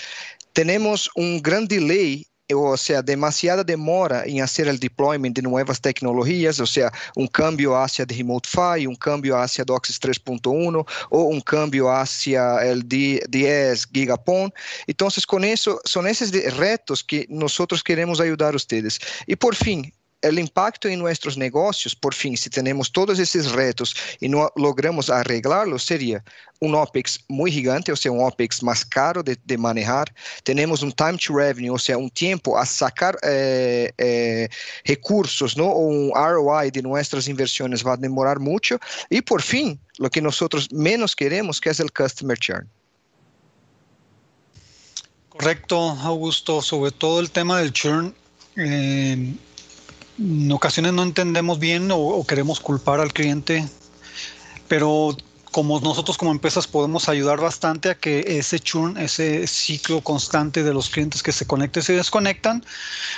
Temos 0.53 1.09
um 1.15 1.39
grande 1.39 1.79
delay 1.79 2.25
ou 2.53 2.77
seja, 2.77 3.01
demasiada 3.01 3.63
demora 3.63 4.27
em 4.27 4.39
fazer 4.39 4.67
o 4.67 4.77
deployment 4.77 5.33
de 5.33 5.41
novas 5.41 5.79
tecnologias, 5.79 6.59
ou 6.59 6.67
seja, 6.67 6.91
um 7.15 7.27
cambio 7.27 7.75
hacia 7.75 8.05
de 8.05 8.15
Remote 8.15 8.47
Fi, 8.47 8.87
um 8.87 8.95
cambio 8.95 9.35
hacia 9.35 9.65
DOCSIS 9.65 9.99
3.1 9.99 10.87
ou 11.09 11.33
um 11.33 11.41
cambio 11.41 11.89
hacia 11.89 12.41
el 12.63 12.81
10 12.83 13.87
Gigapon. 13.93 14.49
Então, 14.87 15.09
são 15.09 16.07
esses 16.07 16.31
retos 16.31 17.01
que 17.01 17.27
nós 17.29 17.53
queremos 17.83 18.21
ajudar 18.21 18.53
vocês. 18.53 18.99
E, 19.27 19.35
por 19.35 19.53
fim 19.53 19.91
o 20.25 20.39
impacto 20.39 20.87
em 20.87 20.95
nossos 20.95 21.35
negócios. 21.35 21.93
por 21.93 22.13
fim, 22.13 22.35
se 22.35 22.49
temos 22.49 22.89
todos 22.89 23.19
esses 23.19 23.45
retos 23.47 23.93
e 24.21 24.27
não 24.27 24.49
logramos 24.57 25.09
arreglarlos, 25.09 25.85
seria 25.85 26.23
um 26.61 26.73
OPEX 26.73 27.19
muito 27.29 27.53
gigante, 27.53 27.91
ou 27.91 27.97
seja, 27.97 28.11
um 28.11 28.23
OPEX 28.23 28.61
mais 28.61 28.83
caro 28.83 29.21
de, 29.21 29.37
de 29.45 29.57
manejar. 29.57 30.07
Temos 30.43 30.81
um 30.81 30.89
time 30.89 31.17
to 31.17 31.35
revenue, 31.35 31.69
ou 31.69 31.77
seja, 31.77 31.99
um 31.99 32.09
tempo 32.09 32.55
a 32.55 32.65
sacar 32.65 33.15
eh, 33.23 33.93
eh, 33.97 34.49
recursos, 34.83 35.55
não? 35.55 35.69
O 35.69 36.11
ROI 36.13 36.71
de 36.71 36.81
nossas 36.81 37.27
inversões 37.27 37.81
vai 37.81 37.95
demorar 37.97 38.39
muito. 38.39 38.79
E 39.11 39.21
por 39.21 39.41
fim, 39.41 39.79
o 39.99 40.09
que 40.09 40.19
nós 40.19 40.39
menos 40.71 41.13
queremos, 41.13 41.59
que 41.59 41.69
é 41.69 41.71
o 41.71 41.93
customer 41.93 42.37
churn. 42.41 42.67
Correcto, 45.29 45.75
Augusto. 45.75 46.63
Sobre 46.63 46.89
todo 46.89 47.19
el 47.19 47.29
tema 47.29 47.61
del 47.61 47.71
churn. 47.71 48.11
Eh, 48.55 49.33
en 50.19 50.51
ocasiones 50.51 50.93
no 50.93 51.03
entendemos 51.03 51.59
bien 51.59 51.89
o, 51.91 52.23
queremos 52.25 52.59
culpar 52.59 52.99
al 52.99 53.13
cliente, 53.13 53.67
pero 54.67 55.15
como 55.51 55.79
nosotros 55.79 56.17
como 56.17 56.31
empresas 56.31 56.67
podemos 56.67 57.09
ayudar 57.09 57.39
bastante 57.39 57.89
a 57.89 57.95
que 57.95 58.37
ese 58.39 58.59
churn, 58.59 58.97
ese 58.97 59.47
ciclo 59.47 60.01
constante 60.01 60.63
de 60.63 60.73
los 60.73 60.89
clientes 60.89 61.23
que 61.23 61.31
se 61.31 61.45
conectan 61.45 61.81
y 61.81 61.85
se 61.85 61.93
desconectan, 61.93 62.65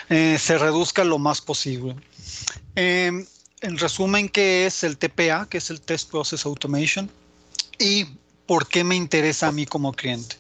eh, 0.10 0.38
se 0.40 0.58
reduzca 0.58 1.04
lo 1.04 1.20
más 1.20 1.42
posible. 1.42 1.96
Em, 2.76 3.26
en 3.62 3.78
resumen, 3.78 4.30
¿qué 4.30 4.66
es 4.66 4.84
el 4.84 4.98
TPA? 4.98 5.48
¿Qué 5.50 5.58
es 5.58 5.70
el 5.70 5.82
Test 5.82 6.10
Process 6.10 6.46
Automation? 6.46 7.10
¿Y 7.78 8.06
por 8.46 8.68
qué 8.68 8.84
me 8.84 8.96
interesa 8.96 9.48
a 9.48 9.52
mí 9.52 9.66
como 9.66 9.92
cliente? 9.92 10.39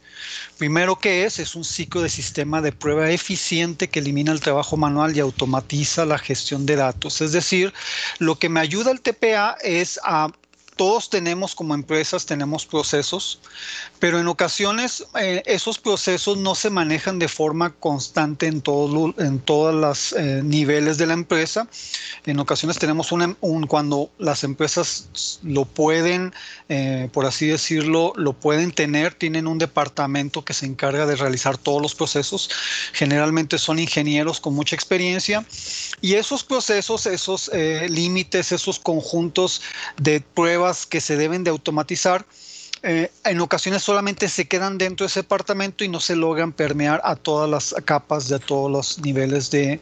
Primero 0.57 0.99
que 0.99 1.25
es, 1.25 1.39
es 1.39 1.55
un 1.55 1.63
ciclo 1.63 2.01
de 2.01 2.09
sistema 2.09 2.61
de 2.61 2.71
prueba 2.71 3.09
eficiente 3.09 3.89
que 3.89 3.99
elimina 3.99 4.31
el 4.31 4.41
trabajo 4.41 4.77
manual 4.77 5.15
y 5.15 5.19
automatiza 5.19 6.05
la 6.05 6.17
gestión 6.17 6.65
de 6.65 6.75
datos. 6.75 7.21
Es 7.21 7.31
decir, 7.31 7.73
lo 8.17 8.35
que 8.35 8.49
me 8.49 8.59
ayuda 8.59 8.91
el 8.91 9.01
TPA 9.01 9.57
es 9.61 9.99
a 10.03 10.31
todos 10.79 11.09
tenemos 11.09 11.55
como 11.55 11.75
empresas, 11.75 12.25
tenemos 12.25 12.65
procesos, 12.65 13.41
pero 13.99 14.17
en 14.17 14.29
ocasiones 14.29 15.05
eh, 15.19 15.43
esos 15.45 15.77
procesos 15.77 16.37
no 16.37 16.55
se 16.55 16.69
manejan 16.69 17.19
de 17.19 17.27
forma 17.27 17.71
constante 17.71 18.47
en, 18.47 18.61
todo, 18.61 19.13
en 19.17 19.39
todos 19.39 19.75
los 19.75 20.13
eh, 20.13 20.39
niveles 20.41 20.97
de 20.97 21.07
la 21.07 21.15
empresa. 21.15 21.67
En 22.25 22.39
ocasiones 22.39 22.79
tenemos 22.79 23.11
un, 23.11 23.35
cuando 23.67 24.09
las 24.19 24.45
empresas 24.45 25.41
lo 25.43 25.65
pueden, 25.65 26.33
eh, 26.69 27.09
por 27.11 27.25
así 27.25 27.47
decirlo, 27.47 28.13
lo 28.15 28.31
pueden 28.31 28.71
tener, 28.71 29.13
tienen 29.13 29.47
un 29.47 29.57
departamento 29.57 30.45
que 30.45 30.53
se 30.53 30.65
encarga 30.65 31.05
de 31.05 31.17
realizar 31.17 31.57
todos 31.57 31.81
los 31.81 31.93
procesos. 31.93 32.49
Generalmente 32.93 33.57
son 33.57 33.79
ingenieros 33.79 34.39
con 34.39 34.55
mucha 34.55 34.77
experiencia 34.77 35.45
y 35.99 36.13
esos 36.13 36.45
procesos, 36.45 37.05
esos 37.05 37.51
límites, 37.89 38.53
esos 38.53 38.79
conjuntos 38.79 39.61
de 39.97 40.21
pruebas, 40.21 40.68
que 40.85 41.01
se 41.01 41.17
deben 41.17 41.43
de 41.43 41.51
automatizar, 41.51 42.25
eh, 42.81 43.11
en 43.25 43.41
ocasiones 43.41 43.83
solamente 43.83 44.29
se 44.29 44.47
quedan 44.47 44.77
dentro 44.77 45.03
de 45.03 45.09
ese 45.09 45.21
departamento 45.21 45.83
y 45.83 45.89
no 45.89 45.99
se 45.99 46.15
logran 46.15 46.53
permear 46.53 47.01
a 47.03 47.17
todas 47.17 47.49
las 47.49 47.75
capas 47.83 48.29
de 48.29 48.39
todos 48.39 48.71
los 48.71 48.99
niveles 48.99 49.51
de, 49.51 49.79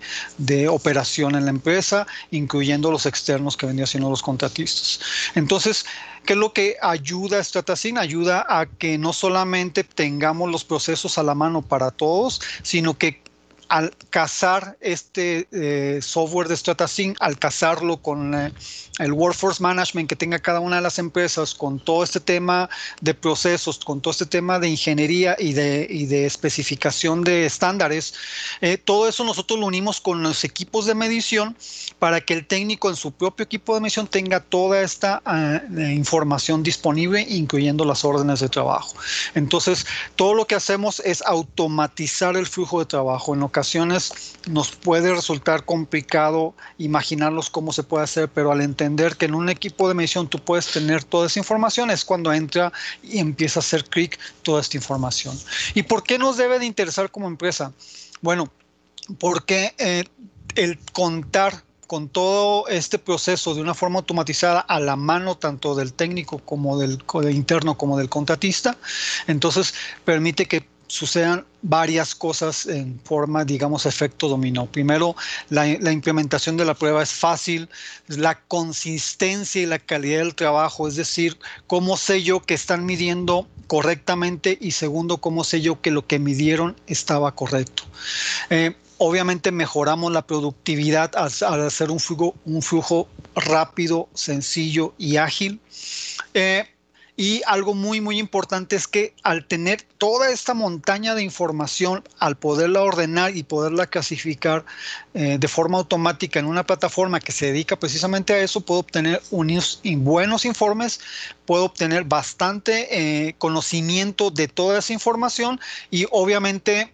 operación 0.67 1.36
en 1.36 1.46
la 1.46 1.51
empresa, 1.51 2.08
incluyendo 2.32 2.91
los 2.91 3.06
externos 3.06 3.56
que 3.56 3.67
vendrían 3.67 3.88
siendo 3.88 4.10
los 4.10 4.24
contratistas. 4.24 5.00
Entonces, 5.36 5.86
¿qué 6.25 6.34
es 6.34 6.39
lo 6.39 6.53
que 6.53 6.77
ayuda 6.82 7.39
a 7.39 7.44
Stratacin? 7.44 8.00
Ayuda 8.00 8.46
a 8.50 8.65
que 8.65 8.98
no 8.98 9.13
solamente 9.13 9.84
tengamos 9.84 10.50
los 10.50 10.63
procesos 10.63 11.20
a 11.20 11.24
la 11.24 11.36
mano 11.36 11.62
para 11.62 11.91
todos, 11.91 12.41
sino 12.63 12.98
que 12.98 13.22
al 13.70 13.96
casar 14.10 14.78
este 14.82 15.48
eh, 15.52 16.00
software 16.02 16.48
de 16.48 16.58
StrataSync, 16.58 17.18
al 17.20 17.38
casarlo 17.38 17.98
con 17.98 18.34
eh, 18.34 18.52
el 19.00 19.14
Workforce 19.14 19.62
Management 19.62 20.10
que 20.10 20.16
tenga 20.16 20.40
cada 20.40 20.60
una 20.60 20.78
de 20.78 20.82
las 20.82 21.00
empresas, 21.00 21.54
con 21.54 21.80
todo 21.80 22.04
este 22.04 22.20
tema 22.20 22.70
de 23.02 23.14
procesos, 23.14 23.80
con 23.80 24.02
todo 24.02 24.12
este 24.12 24.26
tema 24.26 24.60
de 24.60 24.70
ingeniería 24.70 25.36
y 25.40 25.54
de, 25.54 25.88
de 25.88 26.26
especificación 26.26 27.24
de 27.24 27.46
estándares, 27.46 28.14
eh, 28.62 28.78
todo 28.78 29.08
eso 29.08 29.24
nosotros 29.24 29.60
lo 29.60 29.66
unimos 29.66 30.02
con 30.02 30.24
los 30.24 30.44
equipos 30.44 30.86
de 30.86 30.96
medición 30.96 31.56
para 32.00 32.22
que 32.22 32.34
el 32.34 32.46
técnico 32.46 32.90
en 32.90 32.96
su 32.96 33.12
propio 33.12 33.44
equipo 33.44 33.76
de 33.76 33.82
medición 33.82 34.08
tenga 34.08 34.40
toda 34.40 34.82
esta 34.82 35.22
ah, 35.26 35.62
información 35.92 36.64
disponible, 36.64 37.22
incluyendo 37.22 37.86
las 37.86 38.04
órdenes 38.06 38.40
de 38.40 38.50
trabajo. 38.50 38.96
Entonces, 39.36 39.86
todo 40.16 40.34
lo 40.34 40.46
que 40.46 40.56
hacemos 40.56 41.02
es 41.02 41.22
automatizar 41.24 42.38
el 42.38 42.48
flujo 42.48 42.80
de 42.80 42.86
trabajo 42.86 43.34
en 43.34 43.42
lo 43.42 43.50
ocasiones 43.58 44.36
nos 44.48 44.70
puede 44.70 45.12
resultar 45.12 45.66
complicado 45.66 46.54
imaginarlos 46.78 47.50
cómo 47.50 47.74
se 47.74 47.82
puede 47.82 48.04
hacer, 48.04 48.30
pero 48.30 48.52
al 48.52 48.62
entender 48.62 49.16
que 49.16 49.26
en 49.26 49.34
un 49.34 49.50
equipo 49.50 49.88
de 49.88 49.96
medición 49.96 50.28
tú 50.28 50.38
puedes 50.38 50.68
tener 50.68 51.04
toda 51.04 51.26
esa 51.26 51.40
información, 51.40 51.90
es 51.90 52.06
cuando 52.06 52.32
entra 52.32 52.72
y 53.02 53.18
empieza 53.18 53.60
a 53.60 53.62
hacer 53.62 53.86
clic 53.86 54.20
toda 54.44 54.62
esta 54.62 54.78
información. 54.78 55.36
¿Y 55.74 55.82
por 55.82 56.04
qué 56.04 56.20
nos 56.20 56.38
debe 56.38 56.60
de 56.60 56.68
interesar 56.68 57.10
como 57.10 57.26
empresa? 57.26 57.74
Bueno, 58.22 58.52
porque 59.18 59.74
eh, 59.80 60.04
el 60.54 60.78
contar 60.94 61.64
con 61.88 62.10
todo 62.10 62.68
este 62.68 63.00
proceso 63.00 63.56
de 63.56 63.62
una 63.62 63.74
forma 63.74 63.98
automatizada 63.98 64.60
a 64.60 64.80
la 64.80 64.96
mano 64.96 65.36
tanto 65.36 65.74
del 65.74 65.94
técnico 65.94 66.38
como 66.38 66.78
del, 66.78 67.04
del 67.24 67.36
interno 67.36 67.76
como 67.76 67.98
del 67.98 68.10
contratista, 68.10 68.78
entonces 69.26 69.74
permite 70.06 70.46
que 70.46 70.77
sucedan 70.88 71.46
varias 71.62 72.15
cosas 72.15 72.65
en 72.65 73.00
forma, 73.03 73.44
digamos, 73.44 73.86
efecto 73.86 74.27
dominó. 74.27 74.65
Primero, 74.65 75.15
la, 75.50 75.67
implementación 75.67 76.58
de 76.58 76.65
la 76.65 76.74
prueba 76.74 77.03
es 77.03 77.12
fácil, 77.12 77.70
la 78.08 78.39
consistencia 78.41 79.62
y 79.62 79.65
la 79.65 79.79
calidad 79.79 80.20
del 80.20 80.36
trabajo, 80.36 80.88
es 80.88 80.96
decir, 80.96 81.38
cómo 81.67 81.98
sé 81.98 82.24
yo 82.24 82.41
que 82.41 82.53
están 82.53 82.86
midiendo 82.86 83.48
correctamente 83.67 84.58
y 84.62 84.72
segundo, 84.72 85.17
cómo 85.17 85.44
sé 85.44 85.62
yo 85.62 85.82
que 85.82 85.91
lo 85.91 86.08
que 86.08 86.20
midieron 86.20 86.75
estaba 86.88 87.36
correcto. 87.36 87.84
Eh, 88.50 88.75
obviamente 88.98 89.51
mejoramos 89.51 90.12
la 90.12 90.25
productividad 90.25 91.12
al, 91.15 91.62
hacer 91.67 91.91
un 91.91 92.00
flujo, 92.00 92.34
un 92.46 92.62
flujo 92.62 93.10
rápido, 93.36 94.08
sencillo 94.13 94.94
y 94.98 95.17
ágil. 95.17 95.60
Eh, 96.34 96.65
y 97.20 97.42
algo 97.48 97.74
muy, 97.74 98.00
muy 98.00 98.20
importante 98.20 98.76
es 98.76 98.88
que 98.88 99.16
al 99.24 99.46
tener 99.46 99.82
toda 99.98 100.30
esta 100.30 100.54
montaña 100.54 101.16
de 101.16 101.24
información, 101.24 102.04
al 102.20 102.38
poderla 102.38 102.84
ordenar 102.84 103.36
y 103.36 103.42
poderla 103.42 103.88
clasificar 103.88 104.64
eh, 105.16 105.38
de 105.40 105.48
forma 105.48 105.80
automática 105.80 106.40
en 106.40 106.46
una 106.46 106.64
plataforma 106.64 107.20
que 107.20 107.32
se 107.32 107.48
dedica 107.48 107.76
precisamente 107.76 108.34
a 108.34 108.40
eso, 108.40 108.62
puedo 108.62 108.82
obtener 108.82 109.20
buenos 109.32 110.46
informes, 110.46 111.00
puedo 111.48 111.66
obtener 111.66 112.04
bastante 112.04 112.88
eh, 113.28 113.36
conocimiento 113.40 114.30
de 114.30 114.48
toda 114.48 114.78
esa 114.78 114.94
información 114.94 115.60
y 115.90 116.06
obviamente 116.12 116.94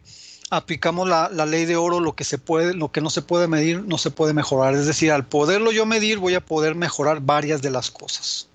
aplicamos 0.52 1.10
la, 1.10 1.30
la, 1.34 1.46
ley 1.46 1.66
de 1.66 1.76
oro, 1.76 2.00
lo 2.00 2.16
que 2.16 2.24
se 2.24 2.38
puede, 2.38 2.74
lo 2.74 2.94
que 2.94 3.02
no 3.02 3.10
se 3.10 3.24
puede 3.24 3.50
medir, 3.50 3.84
no 3.84 3.98
se 3.98 4.10
puede 4.10 4.34
mejorar. 4.34 4.74
Es 4.76 4.86
decir, 4.86 5.12
al 5.12 5.26
poderlo 5.26 5.74
yo 5.74 5.86
medir, 5.86 6.20
voy 6.20 6.36
a 6.36 6.46
poder 6.46 6.76
mejorar 6.76 7.20
varias 7.20 7.62
de 7.62 7.72
las 7.72 7.92
cosas. 7.92 8.48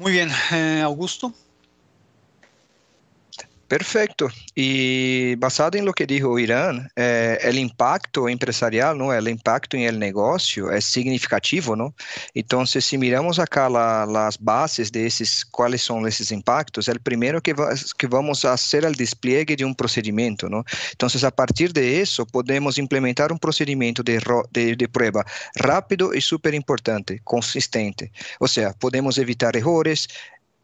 Muy 0.00 0.12
bien, 0.12 0.30
eh, 0.50 0.80
Augusto. 0.82 1.34
Perfeito. 3.70 4.28
E 4.56 5.36
basado 5.38 5.76
em 5.76 5.82
lo 5.82 5.92
que 5.92 6.04
dijo 6.04 6.40
Irã, 6.40 6.88
é, 6.96 7.38
o 7.54 7.56
impacto 7.56 8.28
empresarial, 8.28 8.96
não, 8.96 9.10
o 9.10 9.28
impacto 9.28 9.76
em 9.76 9.86
el 9.86 9.96
negócio 9.96 10.68
é 10.72 10.80
significativo, 10.80 11.76
não? 11.76 11.94
Então, 12.34 12.66
se 12.66 12.98
miramos 12.98 13.38
acá 13.38 13.68
la, 13.68 14.04
las 14.06 14.36
bases 14.36 14.90
desses, 14.90 15.44
quais 15.44 15.82
são 15.82 16.04
esses 16.04 16.32
impactos, 16.32 16.88
é 16.88 16.92
o 16.92 17.00
primeiro 17.00 17.40
que, 17.40 17.54
va, 17.54 17.72
que 17.96 18.08
vamos 18.08 18.40
fazer 18.40 18.84
o 18.84 18.90
despliegue 18.90 19.54
de 19.54 19.64
um 19.64 19.72
procedimento, 19.72 20.48
não? 20.48 20.64
Então, 20.92 21.08
a 21.08 21.30
partir 21.30 21.72
de 21.72 22.02
isso, 22.02 22.26
podemos 22.26 22.76
implementar 22.76 23.32
um 23.32 23.38
procedimento 23.38 24.02
de, 24.02 24.18
de, 24.50 24.74
de 24.74 24.88
prueba 24.88 25.24
rápido 25.62 26.12
e 26.12 26.20
super 26.20 26.54
importante, 26.54 27.20
consistente. 27.22 28.10
Ou 28.40 28.48
seja, 28.48 28.74
podemos 28.80 29.16
evitar 29.16 29.54
erros, 29.54 30.08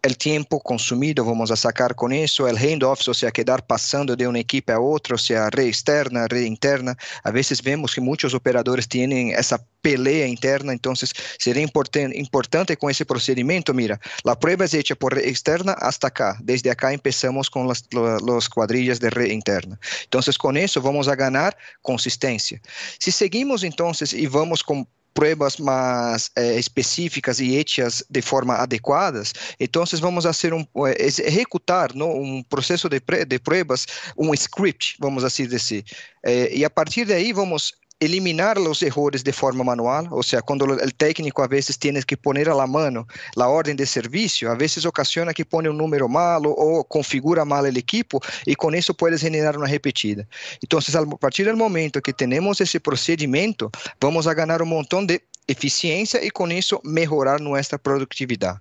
el 0.07 0.17
tiempo 0.17 0.61
consumido 0.61 1.25
vamos 1.25 1.51
a 1.51 1.57
sacar 1.57 1.95
con 1.95 2.13
eso, 2.13 2.49
el 2.49 2.57
handoff, 2.57 3.07
o 3.09 3.15
sea, 3.15 3.31
quedar 3.31 3.67
pasando 3.67 4.15
de 4.17 4.27
una 4.27 4.39
equipe 4.39 4.73
a 4.73 4.81
otra, 4.81 5.17
o 5.17 5.19
sea, 5.19 5.51
red 5.51 5.67
externa, 5.67 6.29
red 6.29 6.43
interna. 6.43 6.97
A 7.25 7.31
veces 7.31 7.63
vemos 7.63 7.95
que 7.95 8.01
muchos 8.01 8.33
operadores 8.33 8.89
tienen 8.89 9.31
esa 9.31 9.63
pelea 9.83 10.27
interna, 10.27 10.73
entonces 10.73 11.13
sería 11.39 11.63
importante, 11.63 12.19
importante 12.19 12.77
con 12.77 12.91
ese 12.91 13.05
procedimiento, 13.05 13.75
mira, 13.75 14.01
la 14.25 14.39
prueba 14.39 14.65
es 14.65 14.75
hecha 14.75 14.95
por 14.95 15.15
red 15.15 15.27
externa 15.27 15.73
hasta 15.73 16.09
acá, 16.09 16.39
desde 16.41 16.71
acá 16.71 16.93
empezamos 16.93 17.51
con 17.51 17.69
las 17.69 17.87
los 17.91 18.49
cuadrillas 18.49 19.01
de 19.01 19.11
red 19.11 19.31
interna. 19.31 19.79
Entonces, 20.05 20.39
con 20.39 20.57
eso 20.57 20.81
vamos 20.81 21.09
a 21.09 21.15
ganar 21.15 21.57
consistencia. 21.83 22.61
Si 22.99 23.11
seguimos 23.11 23.63
entonces 23.63 24.13
y 24.13 24.27
vamos 24.27 24.63
con 24.63 24.89
pruebas 25.17 25.57
mais 25.57 26.31
eh, 26.37 26.59
específicas 26.59 27.41
e 27.41 27.57
hechas 27.57 28.05
de 28.11 28.21
forma 28.21 28.55
adequadas, 28.55 29.33
então 29.59 29.83
vamos 29.99 30.25
fazer 30.25 30.53
um 30.53 30.61
eh, 30.87 31.07
executar 31.07 31.95
não, 31.95 32.21
um 32.21 32.43
processo 32.43 32.87
de, 32.87 33.01
de 33.27 33.39
pruebas, 33.39 33.87
um 34.17 34.35
script, 34.35 34.97
vamos 35.01 35.25
assim 35.25 35.49
dizer. 35.49 35.85
Eh, 36.23 36.59
e 36.59 36.65
a 36.67 36.71
partir 36.71 37.07
daí 37.07 37.33
vamos 37.33 37.73
eliminar 38.01 38.59
os 38.59 38.83
erros 38.83 39.23
de 39.23 39.33
forma 39.33 39.65
manual, 39.65 40.07
ou 40.11 40.23
seja, 40.23 40.43
quando 40.43 40.65
o 40.65 40.93
técnico 40.93 41.41
a 41.41 41.47
vezes 41.47 41.77
tem 41.77 41.95
que 42.03 42.17
poner 42.17 42.49
a 42.49 42.55
la 42.55 42.67
mano 42.67 43.07
a 43.39 43.49
ordem 43.49 43.75
de 43.75 43.87
serviço, 43.87 44.47
a 44.49 44.55
vezes 44.55 44.85
ocasiona 44.85 45.33
que 45.33 45.45
põe 45.45 45.67
um 45.69 45.73
número 45.73 46.09
malo 46.09 46.51
ou 46.51 46.85
configura 46.85 47.45
mal 47.45 47.65
o 47.65 47.67
equipo 47.67 48.21
e 48.47 48.55
com 48.55 48.75
isso 48.75 48.93
puedes 48.95 49.21
generar 49.21 49.57
uma 49.57 49.67
repetida. 49.67 50.29
Então, 50.63 50.79
a 50.79 51.17
partir 51.17 51.45
do 51.45 51.57
momento 51.57 52.03
que 52.03 52.13
temos 52.13 52.61
esse 52.61 52.79
procedimento, 52.79 53.71
vamos 54.01 54.27
a 54.27 54.35
ganhar 54.35 54.61
um 54.61 54.67
montão 54.67 55.05
de 55.05 55.23
eficiência 55.49 56.23
e 56.25 56.31
com 56.31 56.49
isso 56.49 56.81
melhorar 56.85 57.41
nossa 57.41 57.79
produtividade. 57.79 58.61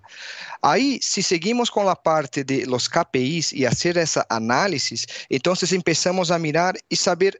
Aí, 0.62 0.98
se 1.02 1.22
seguimos 1.22 1.68
com 1.68 1.88
a 1.88 1.96
parte 1.96 2.42
de 2.44 2.64
los 2.64 2.88
KPIs 2.88 3.52
e 3.52 3.66
fazer 3.66 3.96
essa 3.96 4.24
análise, 4.30 5.04
então 5.30 5.52
começamos 5.84 6.30
a 6.30 6.38
mirar 6.38 6.74
e 6.90 6.96
saber 6.96 7.38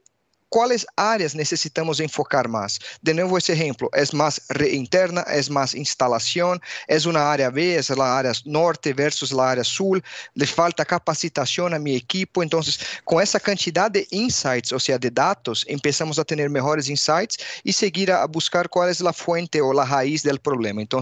quais 0.49 0.85
áreas 0.95 1.33
necessitamos 1.33 1.99
enfocar 1.99 2.47
mais? 2.47 2.79
De 3.01 3.13
novo, 3.13 3.37
esse 3.37 3.51
exemplo, 3.51 3.89
é 3.93 4.03
mais 4.13 4.39
interna, 4.71 5.21
é 5.27 5.41
mais 5.49 5.73
instalação, 5.73 6.59
é 6.87 6.97
uma 7.05 7.19
área 7.19 7.51
B, 7.51 7.75
é 7.75 8.01
a 8.01 8.03
área 8.03 8.31
norte 8.45 8.93
versus 8.93 9.37
a 9.37 9.43
área 9.43 9.63
sul, 9.63 10.01
le 10.35 10.45
falta 10.45 10.85
capacitação 10.85 11.67
a 11.67 11.79
minha 11.79 11.97
equipe, 11.97 12.43
então, 12.43 12.61
com 13.05 13.19
essa 13.19 13.39
quantidade 13.39 14.01
de 14.01 14.07
insights, 14.15 14.71
ou 14.71 14.79
seja, 14.79 14.99
de 14.99 15.09
dados, 15.09 15.65
começamos 15.81 16.19
a 16.19 16.25
ter 16.25 16.49
melhores 16.49 16.89
insights 16.89 17.37
e 17.63 17.73
seguir 17.73 18.11
a 18.11 18.25
buscar 18.27 18.67
qual 18.67 18.87
é 18.87 18.91
a 18.91 19.13
fonte 19.13 19.61
ou 19.61 19.79
a 19.79 19.83
raiz 19.83 20.23
do 20.23 20.39
problema. 20.39 20.81
Então, 20.81 20.99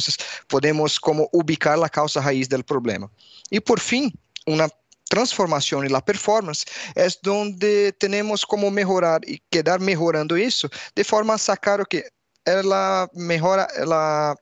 podemos 0.47 0.97
como 0.97 1.29
ubicar 1.33 1.81
a 1.81 1.89
causa 1.89 2.19
raiz 2.19 2.47
do 2.47 2.63
problema. 2.63 3.09
E 3.51 3.59
por 3.59 3.79
fim, 3.79 4.11
uma 4.47 4.69
transformación 5.09 5.85
y 5.85 5.89
la 5.89 6.03
performance 6.03 6.65
es 6.95 7.19
donde 7.21 7.93
tenemos 7.93 8.45
como 8.45 8.71
mejorar 8.71 9.21
y 9.25 9.41
quedar 9.49 9.79
mejorando 9.79 10.35
eso 10.35 10.69
de 10.95 11.03
forma 11.03 11.35
a 11.35 11.37
sacar 11.37 11.81
o 11.81 11.85
que 11.85 12.05
é 12.45 12.61
la 12.61 13.09
mejora, 13.13 13.67
la 13.85 14.35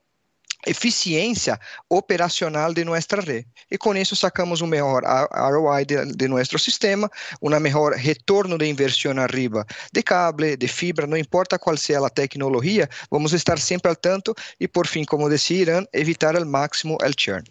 eficiência 0.65 1.59
operacional 1.89 2.73
de 2.73 2.85
nossa 2.85 3.19
rede. 3.19 3.47
E 3.71 3.77
com 3.77 3.95
isso 3.95 4.15
sacamos 4.15 4.61
um 4.61 4.67
melhor 4.67 5.03
ROI 5.31 5.85
de, 5.85 6.05
de 6.13 6.27
nosso 6.27 6.59
sistema, 6.59 7.09
um 7.41 7.49
melhor 7.59 7.93
retorno 7.93 8.57
de 8.57 8.67
inversão 8.67 9.17
arriba 9.19 9.65
de 9.91 10.03
cable, 10.03 10.55
de 10.57 10.67
fibra, 10.67 11.07
não 11.07 11.17
importa 11.17 11.57
qual 11.57 11.77
seja 11.77 12.05
a 12.05 12.09
tecnologia, 12.09 12.89
vamos 13.09 13.33
estar 13.33 13.59
sempre 13.59 13.89
al 13.89 13.97
tanto 13.97 14.35
e, 14.59 14.67
por 14.67 14.87
fim, 14.87 15.05
como 15.05 15.29
decía 15.29 15.61
Irán, 15.61 15.87
evitar 15.91 16.35
al 16.35 16.45
máximo 16.45 16.97
el 17.03 17.15
churn. 17.15 17.43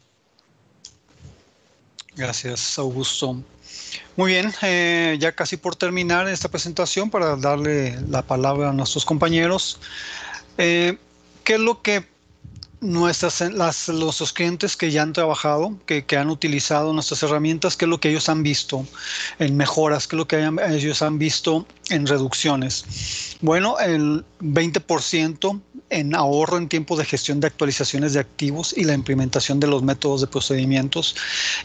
Gracias, 2.16 2.78
Augusto. 2.78 3.42
Muy 4.16 4.32
bien, 4.32 4.52
eh, 4.62 5.16
ya 5.18 5.32
casi 5.32 5.56
por 5.56 5.76
terminar 5.76 6.28
esta 6.28 6.48
presentación 6.48 7.10
para 7.10 7.36
darle 7.36 7.98
la 8.08 8.22
palabra 8.22 8.70
a 8.70 8.72
nuestros 8.72 9.04
compañeros. 9.04 9.78
Eh, 10.58 10.98
¿Qué 11.44 11.54
es 11.54 11.60
lo 11.60 11.80
que 11.80 12.04
nuestras, 12.82 13.40
las, 13.52 13.88
los 13.88 14.32
clientes 14.32 14.76
que 14.76 14.90
ya 14.90 15.02
han 15.02 15.12
trabajado, 15.12 15.78
que, 15.86 16.04
que, 16.04 16.16
han 16.16 16.28
utilizado 16.28 16.92
nuestras 16.92 17.22
herramientas, 17.22 17.76
qué 17.76 17.84
es 17.86 17.88
lo 17.88 18.00
que 18.00 18.10
ellos 18.10 18.28
han 18.28 18.42
visto 18.42 18.86
en 19.38 19.56
mejoras, 19.56 20.06
qué 20.06 20.16
es 20.16 20.18
lo 20.18 20.28
que 20.28 20.50
ellos 20.68 21.00
han 21.00 21.18
visto 21.18 21.66
en 21.88 22.06
reducciones. 22.06 23.36
Bueno, 23.40 23.78
el 23.78 24.24
20% 24.40 25.60
en 25.92 26.14
ahorro 26.14 26.56
en 26.56 26.68
tiempo 26.68 26.96
de 26.96 27.04
gestión 27.04 27.38
de 27.38 27.46
actualizaciones 27.46 28.14
de 28.14 28.20
activos 28.20 28.74
y 28.76 28.84
la 28.84 28.94
implementación 28.94 29.60
de 29.60 29.66
los 29.66 29.82
métodos 29.82 30.22
de 30.22 30.26
procedimientos. 30.26 31.14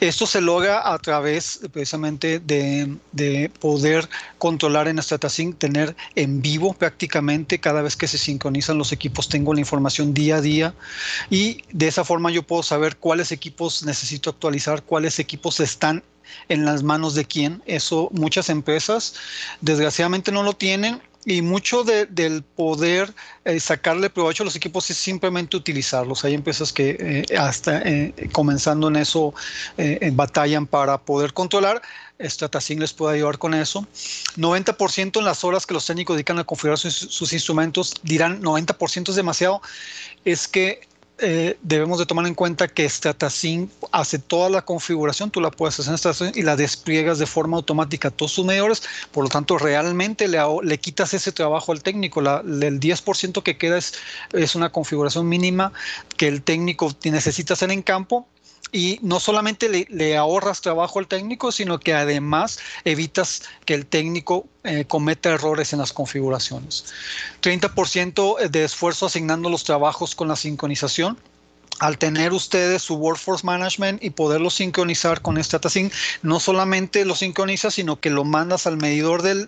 Esto 0.02 0.28
se 0.28 0.42
logra 0.42 0.94
a 0.94 1.00
través 1.00 1.62
precisamente 1.72 2.40
de, 2.40 2.98
de 3.14 3.50
poder 3.60 4.10
controlar 4.38 4.90
en 4.90 5.02
StrataSync, 5.02 5.58
tener 5.58 5.96
en 6.16 6.42
vivo 6.42 6.74
prácticamente 6.74 7.60
cada 7.60 7.82
vez 7.82 7.96
que 7.96 8.08
se 8.08 8.18
sincronizan 8.18 8.78
los 8.78 8.92
equipos, 8.92 9.30
tengo 9.30 9.54
la 9.54 9.62
información 9.62 10.14
día 10.14 10.36
a 10.36 10.42
día 10.42 10.74
y 11.30 11.64
de 11.72 11.88
esa 11.88 12.04
forma 12.04 12.30
yo 12.30 12.44
puedo 12.44 12.64
saber 12.64 12.98
cuáles 12.98 13.32
equipos 13.32 13.84
necesito 13.84 14.30
actualizar, 14.30 14.84
cuáles 14.84 15.20
equipos 15.20 15.62
están 15.62 16.04
en 16.50 16.66
las 16.66 16.84
manos 16.84 17.16
de 17.16 17.26
quién. 17.26 17.64
Eso 17.66 18.10
muchas 18.12 18.50
empresas 18.50 19.16
desgraciadamente 19.62 20.32
no 20.32 20.44
lo 20.44 20.54
tienen 20.54 21.02
y 21.28 21.42
mucho 21.42 21.84
del 21.84 22.42
poder 22.42 23.14
eh, 23.44 23.60
sacarle 23.60 24.10
provecho 24.10 24.44
a 24.44 24.46
los 24.46 24.56
equipos 24.56 24.90
es 24.90 24.96
simplemente 24.96 25.58
utilizarlos. 25.58 26.24
Hay 26.24 26.34
empresas 26.34 26.72
que 26.72 27.26
eh, 27.30 27.38
hasta 27.38 27.82
eh, 27.82 28.30
comenzando 28.32 28.88
en 28.88 28.96
eso 28.96 29.34
batallan 30.14 30.66
para 30.66 30.98
poder 30.98 31.34
controlar. 31.34 31.82
StrataSync 32.26 32.80
les 32.80 32.94
puede 32.94 33.18
ayudar 33.18 33.38
con 33.40 33.54
eso. 33.54 33.86
90% 34.38 35.20
en 35.20 35.26
las 35.26 35.44
horas 35.44 35.66
que 35.66 35.74
los 35.74 35.86
técnicos 35.86 36.16
dedican 36.16 36.40
a 36.40 36.46
configurar 36.46 36.78
sus, 36.78 36.96
sus 36.96 37.34
instrumentos 37.34 37.94
dirán 38.04 38.42
90% 38.42 39.10
es 39.10 39.16
demasiado. 39.16 39.62
Es 40.24 40.48
que 40.48 40.87
eh, 41.20 41.58
debemos 41.64 41.98
de 41.98 42.06
tomar 42.06 42.28
en 42.28 42.36
cuenta 42.36 42.68
que 42.68 42.88
StrataSync 42.88 43.72
hace 43.92 44.20
toda 44.20 44.50
la 44.50 44.62
configuración, 44.64 45.32
tú 45.32 45.42
la 45.42 45.50
puedes 45.50 45.80
hacer 45.80 46.18
en 46.28 46.32
y 46.36 46.44
la 46.44 46.56
despliegas 46.56 47.18
de 47.18 47.26
forma 47.26 47.58
automática 47.58 48.10
a 48.10 48.12
todos 48.12 48.34
sus 48.34 48.46
medidores, 48.46 48.84
por 49.12 49.24
lo 49.24 49.30
tanto 49.30 49.58
realmente 49.58 50.28
le, 50.28 50.40
le 50.64 50.78
quitas 50.78 51.16
ese 51.16 51.32
trabajo 51.32 51.72
al 51.72 51.82
técnico, 51.82 52.20
el 52.20 52.80
10% 52.80 53.42
que 53.42 53.58
queda 53.58 53.78
es, 53.78 53.94
es 54.34 54.54
una 54.54 54.72
configuración 54.72 55.28
mínima 55.28 55.74
que 56.18 56.28
el 56.28 56.44
técnico 56.44 56.96
necesita 57.04 57.54
hacer 57.54 57.72
en 57.72 57.82
campo 57.82 58.28
y 58.72 59.00
no 59.02 59.20
solamente 59.20 59.70
le, 59.90 60.18
ahorras 60.18 60.62
trabajo 60.62 61.00
al 61.00 61.08
técnico, 61.08 61.52
sino 61.52 61.80
que 61.80 61.94
además 61.94 62.60
evitas 62.84 63.44
que 63.66 63.74
el 63.74 63.86
técnico 63.86 64.46
eh, 64.64 64.86
cometa 64.86 65.30
errores 65.30 65.74
en 65.74 65.80
las 65.80 65.94
configuraciones. 65.94 66.86
30% 67.42 68.50
de 68.50 68.64
esfuerzo 68.64 69.06
asignando 69.06 69.50
los 69.50 69.64
trabajos 69.64 70.16
con 70.16 70.28
la 70.28 70.36
sincronización 70.36 71.18
al 71.80 71.98
tener 71.98 72.34
ustedes 72.34 72.82
su 72.82 72.96
Workforce 72.96 73.46
Management 73.46 74.04
y 74.04 74.10
poderlo 74.10 74.50
sincronizar 74.50 75.22
con 75.22 75.42
StrataSync, 75.42 75.94
no 76.22 76.40
solamente 76.40 77.06
lo 77.06 77.16
sincronizas, 77.16 77.76
sino 77.76 78.00
que 78.00 78.10
lo 78.10 78.24
mandas 78.24 78.68
al 78.68 78.78
medidor 78.78 79.22
del, 79.22 79.48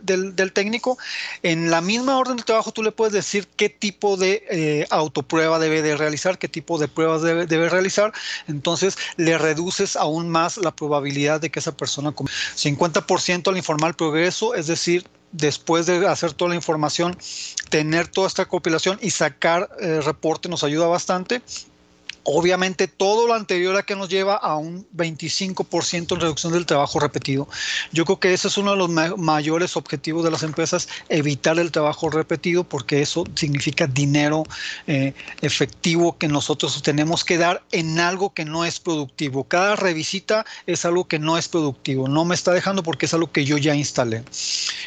técnico. 0.53 0.97
En 1.43 1.71
la 1.71 1.81
misma 1.81 2.17
orden 2.17 2.37
de 2.37 2.43
trabajo 2.43 2.71
tú 2.71 2.83
le 2.83 2.91
puedes 2.91 3.13
decir 3.13 3.47
qué 3.55 3.69
tipo 3.69 4.17
de 4.17 4.43
eh, 4.49 4.87
autoprueba 4.89 5.59
debe 5.59 5.81
de 5.81 5.97
realizar, 5.97 6.37
qué 6.37 6.47
tipo 6.47 6.77
de 6.77 6.87
pruebas 6.87 7.21
debe, 7.21 7.45
debe, 7.45 7.69
realizar. 7.69 8.13
Entonces 8.47 8.97
le 9.17 9.37
reduces 9.37 9.95
aún 9.95 10.29
más 10.29 10.57
la 10.57 10.71
probabilidad 10.71 11.41
de 11.41 11.49
que 11.49 11.59
esa 11.59 11.75
persona... 11.75 12.09
50% 12.09 13.47
al 13.47 13.57
informar 13.57 13.95
progreso, 13.95 14.53
es 14.53 14.67
decir, 14.67 15.05
después 15.31 15.85
de 15.85 16.07
hacer 16.07 16.33
toda 16.33 16.49
la 16.49 16.55
información, 16.55 17.17
tener 17.69 18.07
toda 18.07 18.27
esta 18.27 18.45
compilación 18.45 18.97
y 19.01 19.11
sacar 19.11 19.69
eh, 19.79 20.01
reporte 20.01 20.49
nos 20.49 20.63
ayuda 20.63 20.87
bastante 20.87 21.41
Obviamente 22.23 22.87
todo 22.87 23.27
lo 23.27 23.33
anterior 23.33 23.75
a 23.75 23.83
que 23.83 23.95
nos 23.95 24.09
lleva 24.09 24.35
a 24.35 24.55
un 24.57 24.85
25% 24.95 26.13
en 26.13 26.19
reducción 26.19 26.53
del 26.53 26.65
trabajo 26.65 26.99
repetido. 26.99 27.47
Yo 27.91 28.05
creo 28.05 28.19
que 28.19 28.33
ese 28.33 28.47
es 28.47 28.57
uno 28.57 28.71
de 28.71 28.77
los 28.77 29.17
mayores 29.17 29.77
objetivos 29.77 30.23
de 30.23 30.31
las 30.31 30.43
empresas, 30.43 30.87
evitar 31.09 31.59
el 31.59 31.71
trabajo 31.71 32.09
repetido 32.09 32.63
porque 32.63 33.01
eso 33.01 33.23
significa 33.35 33.87
dinero 33.87 34.43
eh, 34.87 35.13
efectivo 35.41 36.17
que 36.17 36.27
nosotros 36.27 36.81
tenemos 36.81 37.23
que 37.23 37.37
dar 37.37 37.63
en 37.71 37.99
algo 37.99 38.33
que 38.33 38.45
no 38.45 38.65
es 38.65 38.79
productivo. 38.79 39.45
Cada 39.45 39.75
revisita 39.75 40.45
es 40.65 40.85
algo 40.85 41.07
que 41.07 41.19
no 41.19 41.37
es 41.37 41.47
productivo, 41.47 42.07
no 42.07 42.25
me 42.25 42.35
está 42.35 42.51
dejando 42.51 42.83
porque 42.83 43.05
es 43.05 43.13
algo 43.13 43.31
que 43.31 43.45
yo 43.45 43.57
ya 43.57 43.75
instalé. 43.75 44.23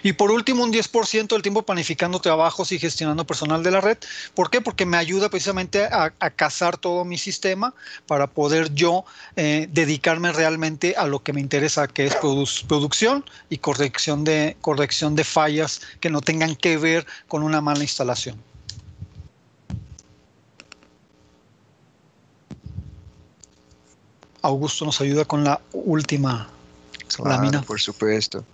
Y 0.03 0.13
por 0.13 0.31
último, 0.31 0.65
un 0.65 0.73
10% 0.73 1.29
del 1.29 1.43
tiempo 1.43 1.63
planificando 1.63 2.21
trabajos 2.21 2.73
y 2.73 2.79
gestionando 2.79 3.27
personal 3.27 3.63
de 3.63 3.71
la 3.71 3.81
red. 3.81 3.99
¿Por 4.35 4.51
qué? 4.51 4.61
Porque 4.61 4.87
me 4.87 4.97
ayuda 4.97 5.29
precisamente 5.29 5.85
a, 5.85 6.13
a 6.19 6.31
cazar 6.31 6.77
todo 6.77 7.05
mi 7.05 7.19
sistema 7.23 7.75
para 8.07 8.27
poder 8.27 8.75
yo 8.75 9.05
eh, 9.37 9.69
dedicarme 9.71 10.33
realmente 10.33 10.95
a 10.97 11.07
lo 11.07 11.23
que 11.23 11.33
me 11.33 11.41
interesa, 11.41 11.89
que 11.89 12.07
es 12.07 12.17
producción 12.17 13.25
y 13.49 13.59
corrección 13.59 14.25
de, 14.25 14.57
corrección 14.61 15.15
de 15.15 15.25
fallas 15.25 15.81
que 16.01 16.11
no 16.11 16.21
tengan 16.21 16.57
que 16.57 16.77
ver 16.77 17.07
con 17.29 17.43
una 17.43 17.61
mala 17.61 17.83
instalación. 17.83 18.37
Augusto 24.43 24.85
nos 24.85 25.01
ayuda 25.01 25.25
con 25.25 25.45
la 25.45 25.61
última 25.73 26.51
lámina. 27.25 27.63
Por 27.63 27.81
supuesto. 27.81 28.45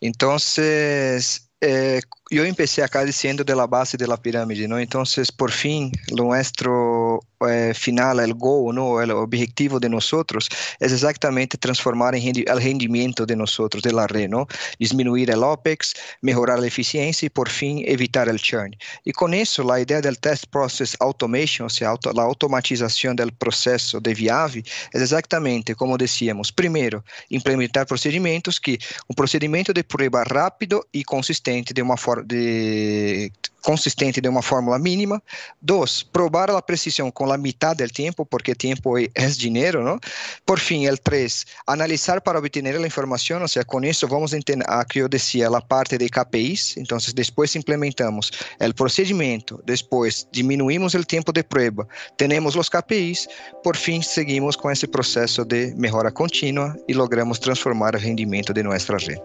Entonces, 0.00 1.48
eh, 1.60 2.00
yo 2.30 2.44
empecé 2.44 2.82
acá 2.82 3.04
diciendo 3.04 3.44
de 3.44 3.54
la 3.54 3.66
base 3.66 3.96
de 3.96 4.06
la 4.06 4.16
pirámide, 4.16 4.66
¿no? 4.66 4.78
Entonces, 4.78 5.30
por 5.30 5.52
fin, 5.52 5.92
nuestro 6.12 7.20
eh, 7.48 7.72
final, 7.72 8.18
el 8.18 8.34
goal, 8.34 8.74
¿no? 8.74 9.00
El 9.00 9.12
objetivo 9.12 9.78
de 9.78 9.88
nosotros 9.88 10.48
es 10.80 10.92
exactamente 10.92 11.56
transformar 11.56 12.16
en 12.16 12.26
el 12.26 12.44
rendimiento 12.60 13.26
de 13.26 13.36
nosotros, 13.36 13.82
de 13.82 13.92
la 13.92 14.08
red, 14.08 14.28
¿no? 14.28 14.48
Disminuir 14.78 15.30
el 15.30 15.44
OPEX, 15.44 15.94
mejorar 16.20 16.58
la 16.58 16.66
eficiencia 16.66 17.26
y 17.26 17.30
por 17.30 17.48
fin 17.48 17.82
evitar 17.86 18.28
el 18.28 18.40
churn. 18.40 18.74
Y 19.04 19.12
con 19.12 19.32
eso, 19.32 19.62
la 19.62 19.80
idea 19.80 20.00
del 20.00 20.18
Test 20.18 20.46
Process 20.46 20.96
Automation, 20.98 21.66
o 21.66 21.70
sea, 21.70 21.90
auto, 21.90 22.12
la 22.12 22.22
automatización 22.22 23.14
del 23.14 23.32
proceso 23.32 24.00
de 24.00 24.14
Viave, 24.14 24.64
es 24.92 25.02
exactamente 25.02 25.76
como 25.76 25.96
decíamos, 25.96 26.50
primero, 26.50 27.04
implementar 27.28 27.86
procedimentos 27.86 28.60
que 28.60 28.78
un 29.06 29.14
procedimento 29.14 29.72
de 29.72 29.84
prueba 29.84 30.24
rápido 30.24 30.88
y 30.90 31.04
consistente 31.04 31.72
de 31.72 31.82
uma 31.82 31.96
forma 31.96 32.15
de 32.24 33.32
consistente 33.66 34.20
de 34.20 34.28
uma 34.28 34.42
fórmula 34.42 34.78
mínima. 34.78 35.20
Dois, 35.60 36.04
probar 36.04 36.48
a 36.50 36.62
precisão 36.62 37.10
com 37.10 37.32
a 37.32 37.36
metade 37.36 37.84
do 37.84 37.92
tempo, 37.92 38.24
porque 38.24 38.54
tempo 38.54 38.96
é, 38.96 39.08
é 39.12 39.26
dinheiro, 39.26 39.82
não? 39.82 39.98
Por 40.46 40.60
fim, 40.60 40.88
o 40.88 40.96
três, 40.96 41.44
analisar 41.66 42.20
para 42.20 42.38
obter 42.38 42.64
a 42.64 42.86
informação, 42.86 43.42
ou 43.42 43.48
seja, 43.48 43.64
com 43.64 43.82
isso 43.84 44.06
vamos 44.06 44.32
entender, 44.32 44.64
a 44.68 44.84
que 44.84 45.00
eu 45.00 45.08
dizia, 45.08 45.48
a 45.48 45.60
parte 45.60 45.98
de 45.98 46.08
KPIs, 46.08 46.76
então 46.76 46.96
depois 47.12 47.56
implementamos 47.56 48.30
o 48.60 48.74
procedimento, 48.74 49.60
depois 49.64 50.28
diminuímos 50.30 50.94
o 50.94 51.04
tempo 51.04 51.32
de 51.32 51.42
prova, 51.42 51.88
temos 52.16 52.54
os 52.54 52.68
KPIs, 52.68 53.26
por 53.64 53.74
fim 53.74 54.00
seguimos 54.00 54.54
com 54.54 54.70
esse 54.70 54.86
processo 54.86 55.44
de 55.44 55.74
melhora 55.74 56.12
contínua 56.12 56.76
e 56.86 56.94
logramos 56.94 57.40
transformar 57.40 57.96
o 57.96 57.98
rendimento 57.98 58.52
de 58.52 58.62
nossa 58.62 58.96
rede. 58.96 59.20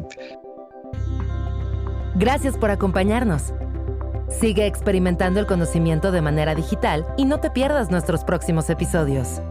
Gracias 2.22 2.56
por 2.56 2.70
acompañarnos. 2.70 3.52
Sigue 4.30 4.68
experimentando 4.68 5.40
el 5.40 5.48
conocimiento 5.48 6.12
de 6.12 6.22
manera 6.22 6.54
digital 6.54 7.04
y 7.18 7.26
no 7.26 7.40
te 7.40 7.50
pierdas 7.50 7.90
nuestros 7.90 8.24
próximos 8.24 8.70
episodios. 8.70 9.42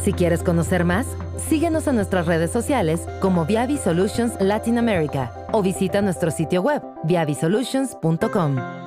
Si 0.00 0.12
quieres 0.12 0.44
conocer 0.44 0.84
más, 0.84 1.08
síguenos 1.48 1.88
en 1.88 1.96
nuestras 1.96 2.26
redes 2.26 2.52
sociales 2.52 3.00
como 3.20 3.46
Viavi 3.46 3.78
Solutions 3.78 4.34
Latin 4.40 4.78
America 4.78 5.32
o 5.50 5.60
visita 5.60 6.00
nuestro 6.00 6.30
sitio 6.30 6.62
web 6.62 6.82
viavisolutions.com. 7.02 8.79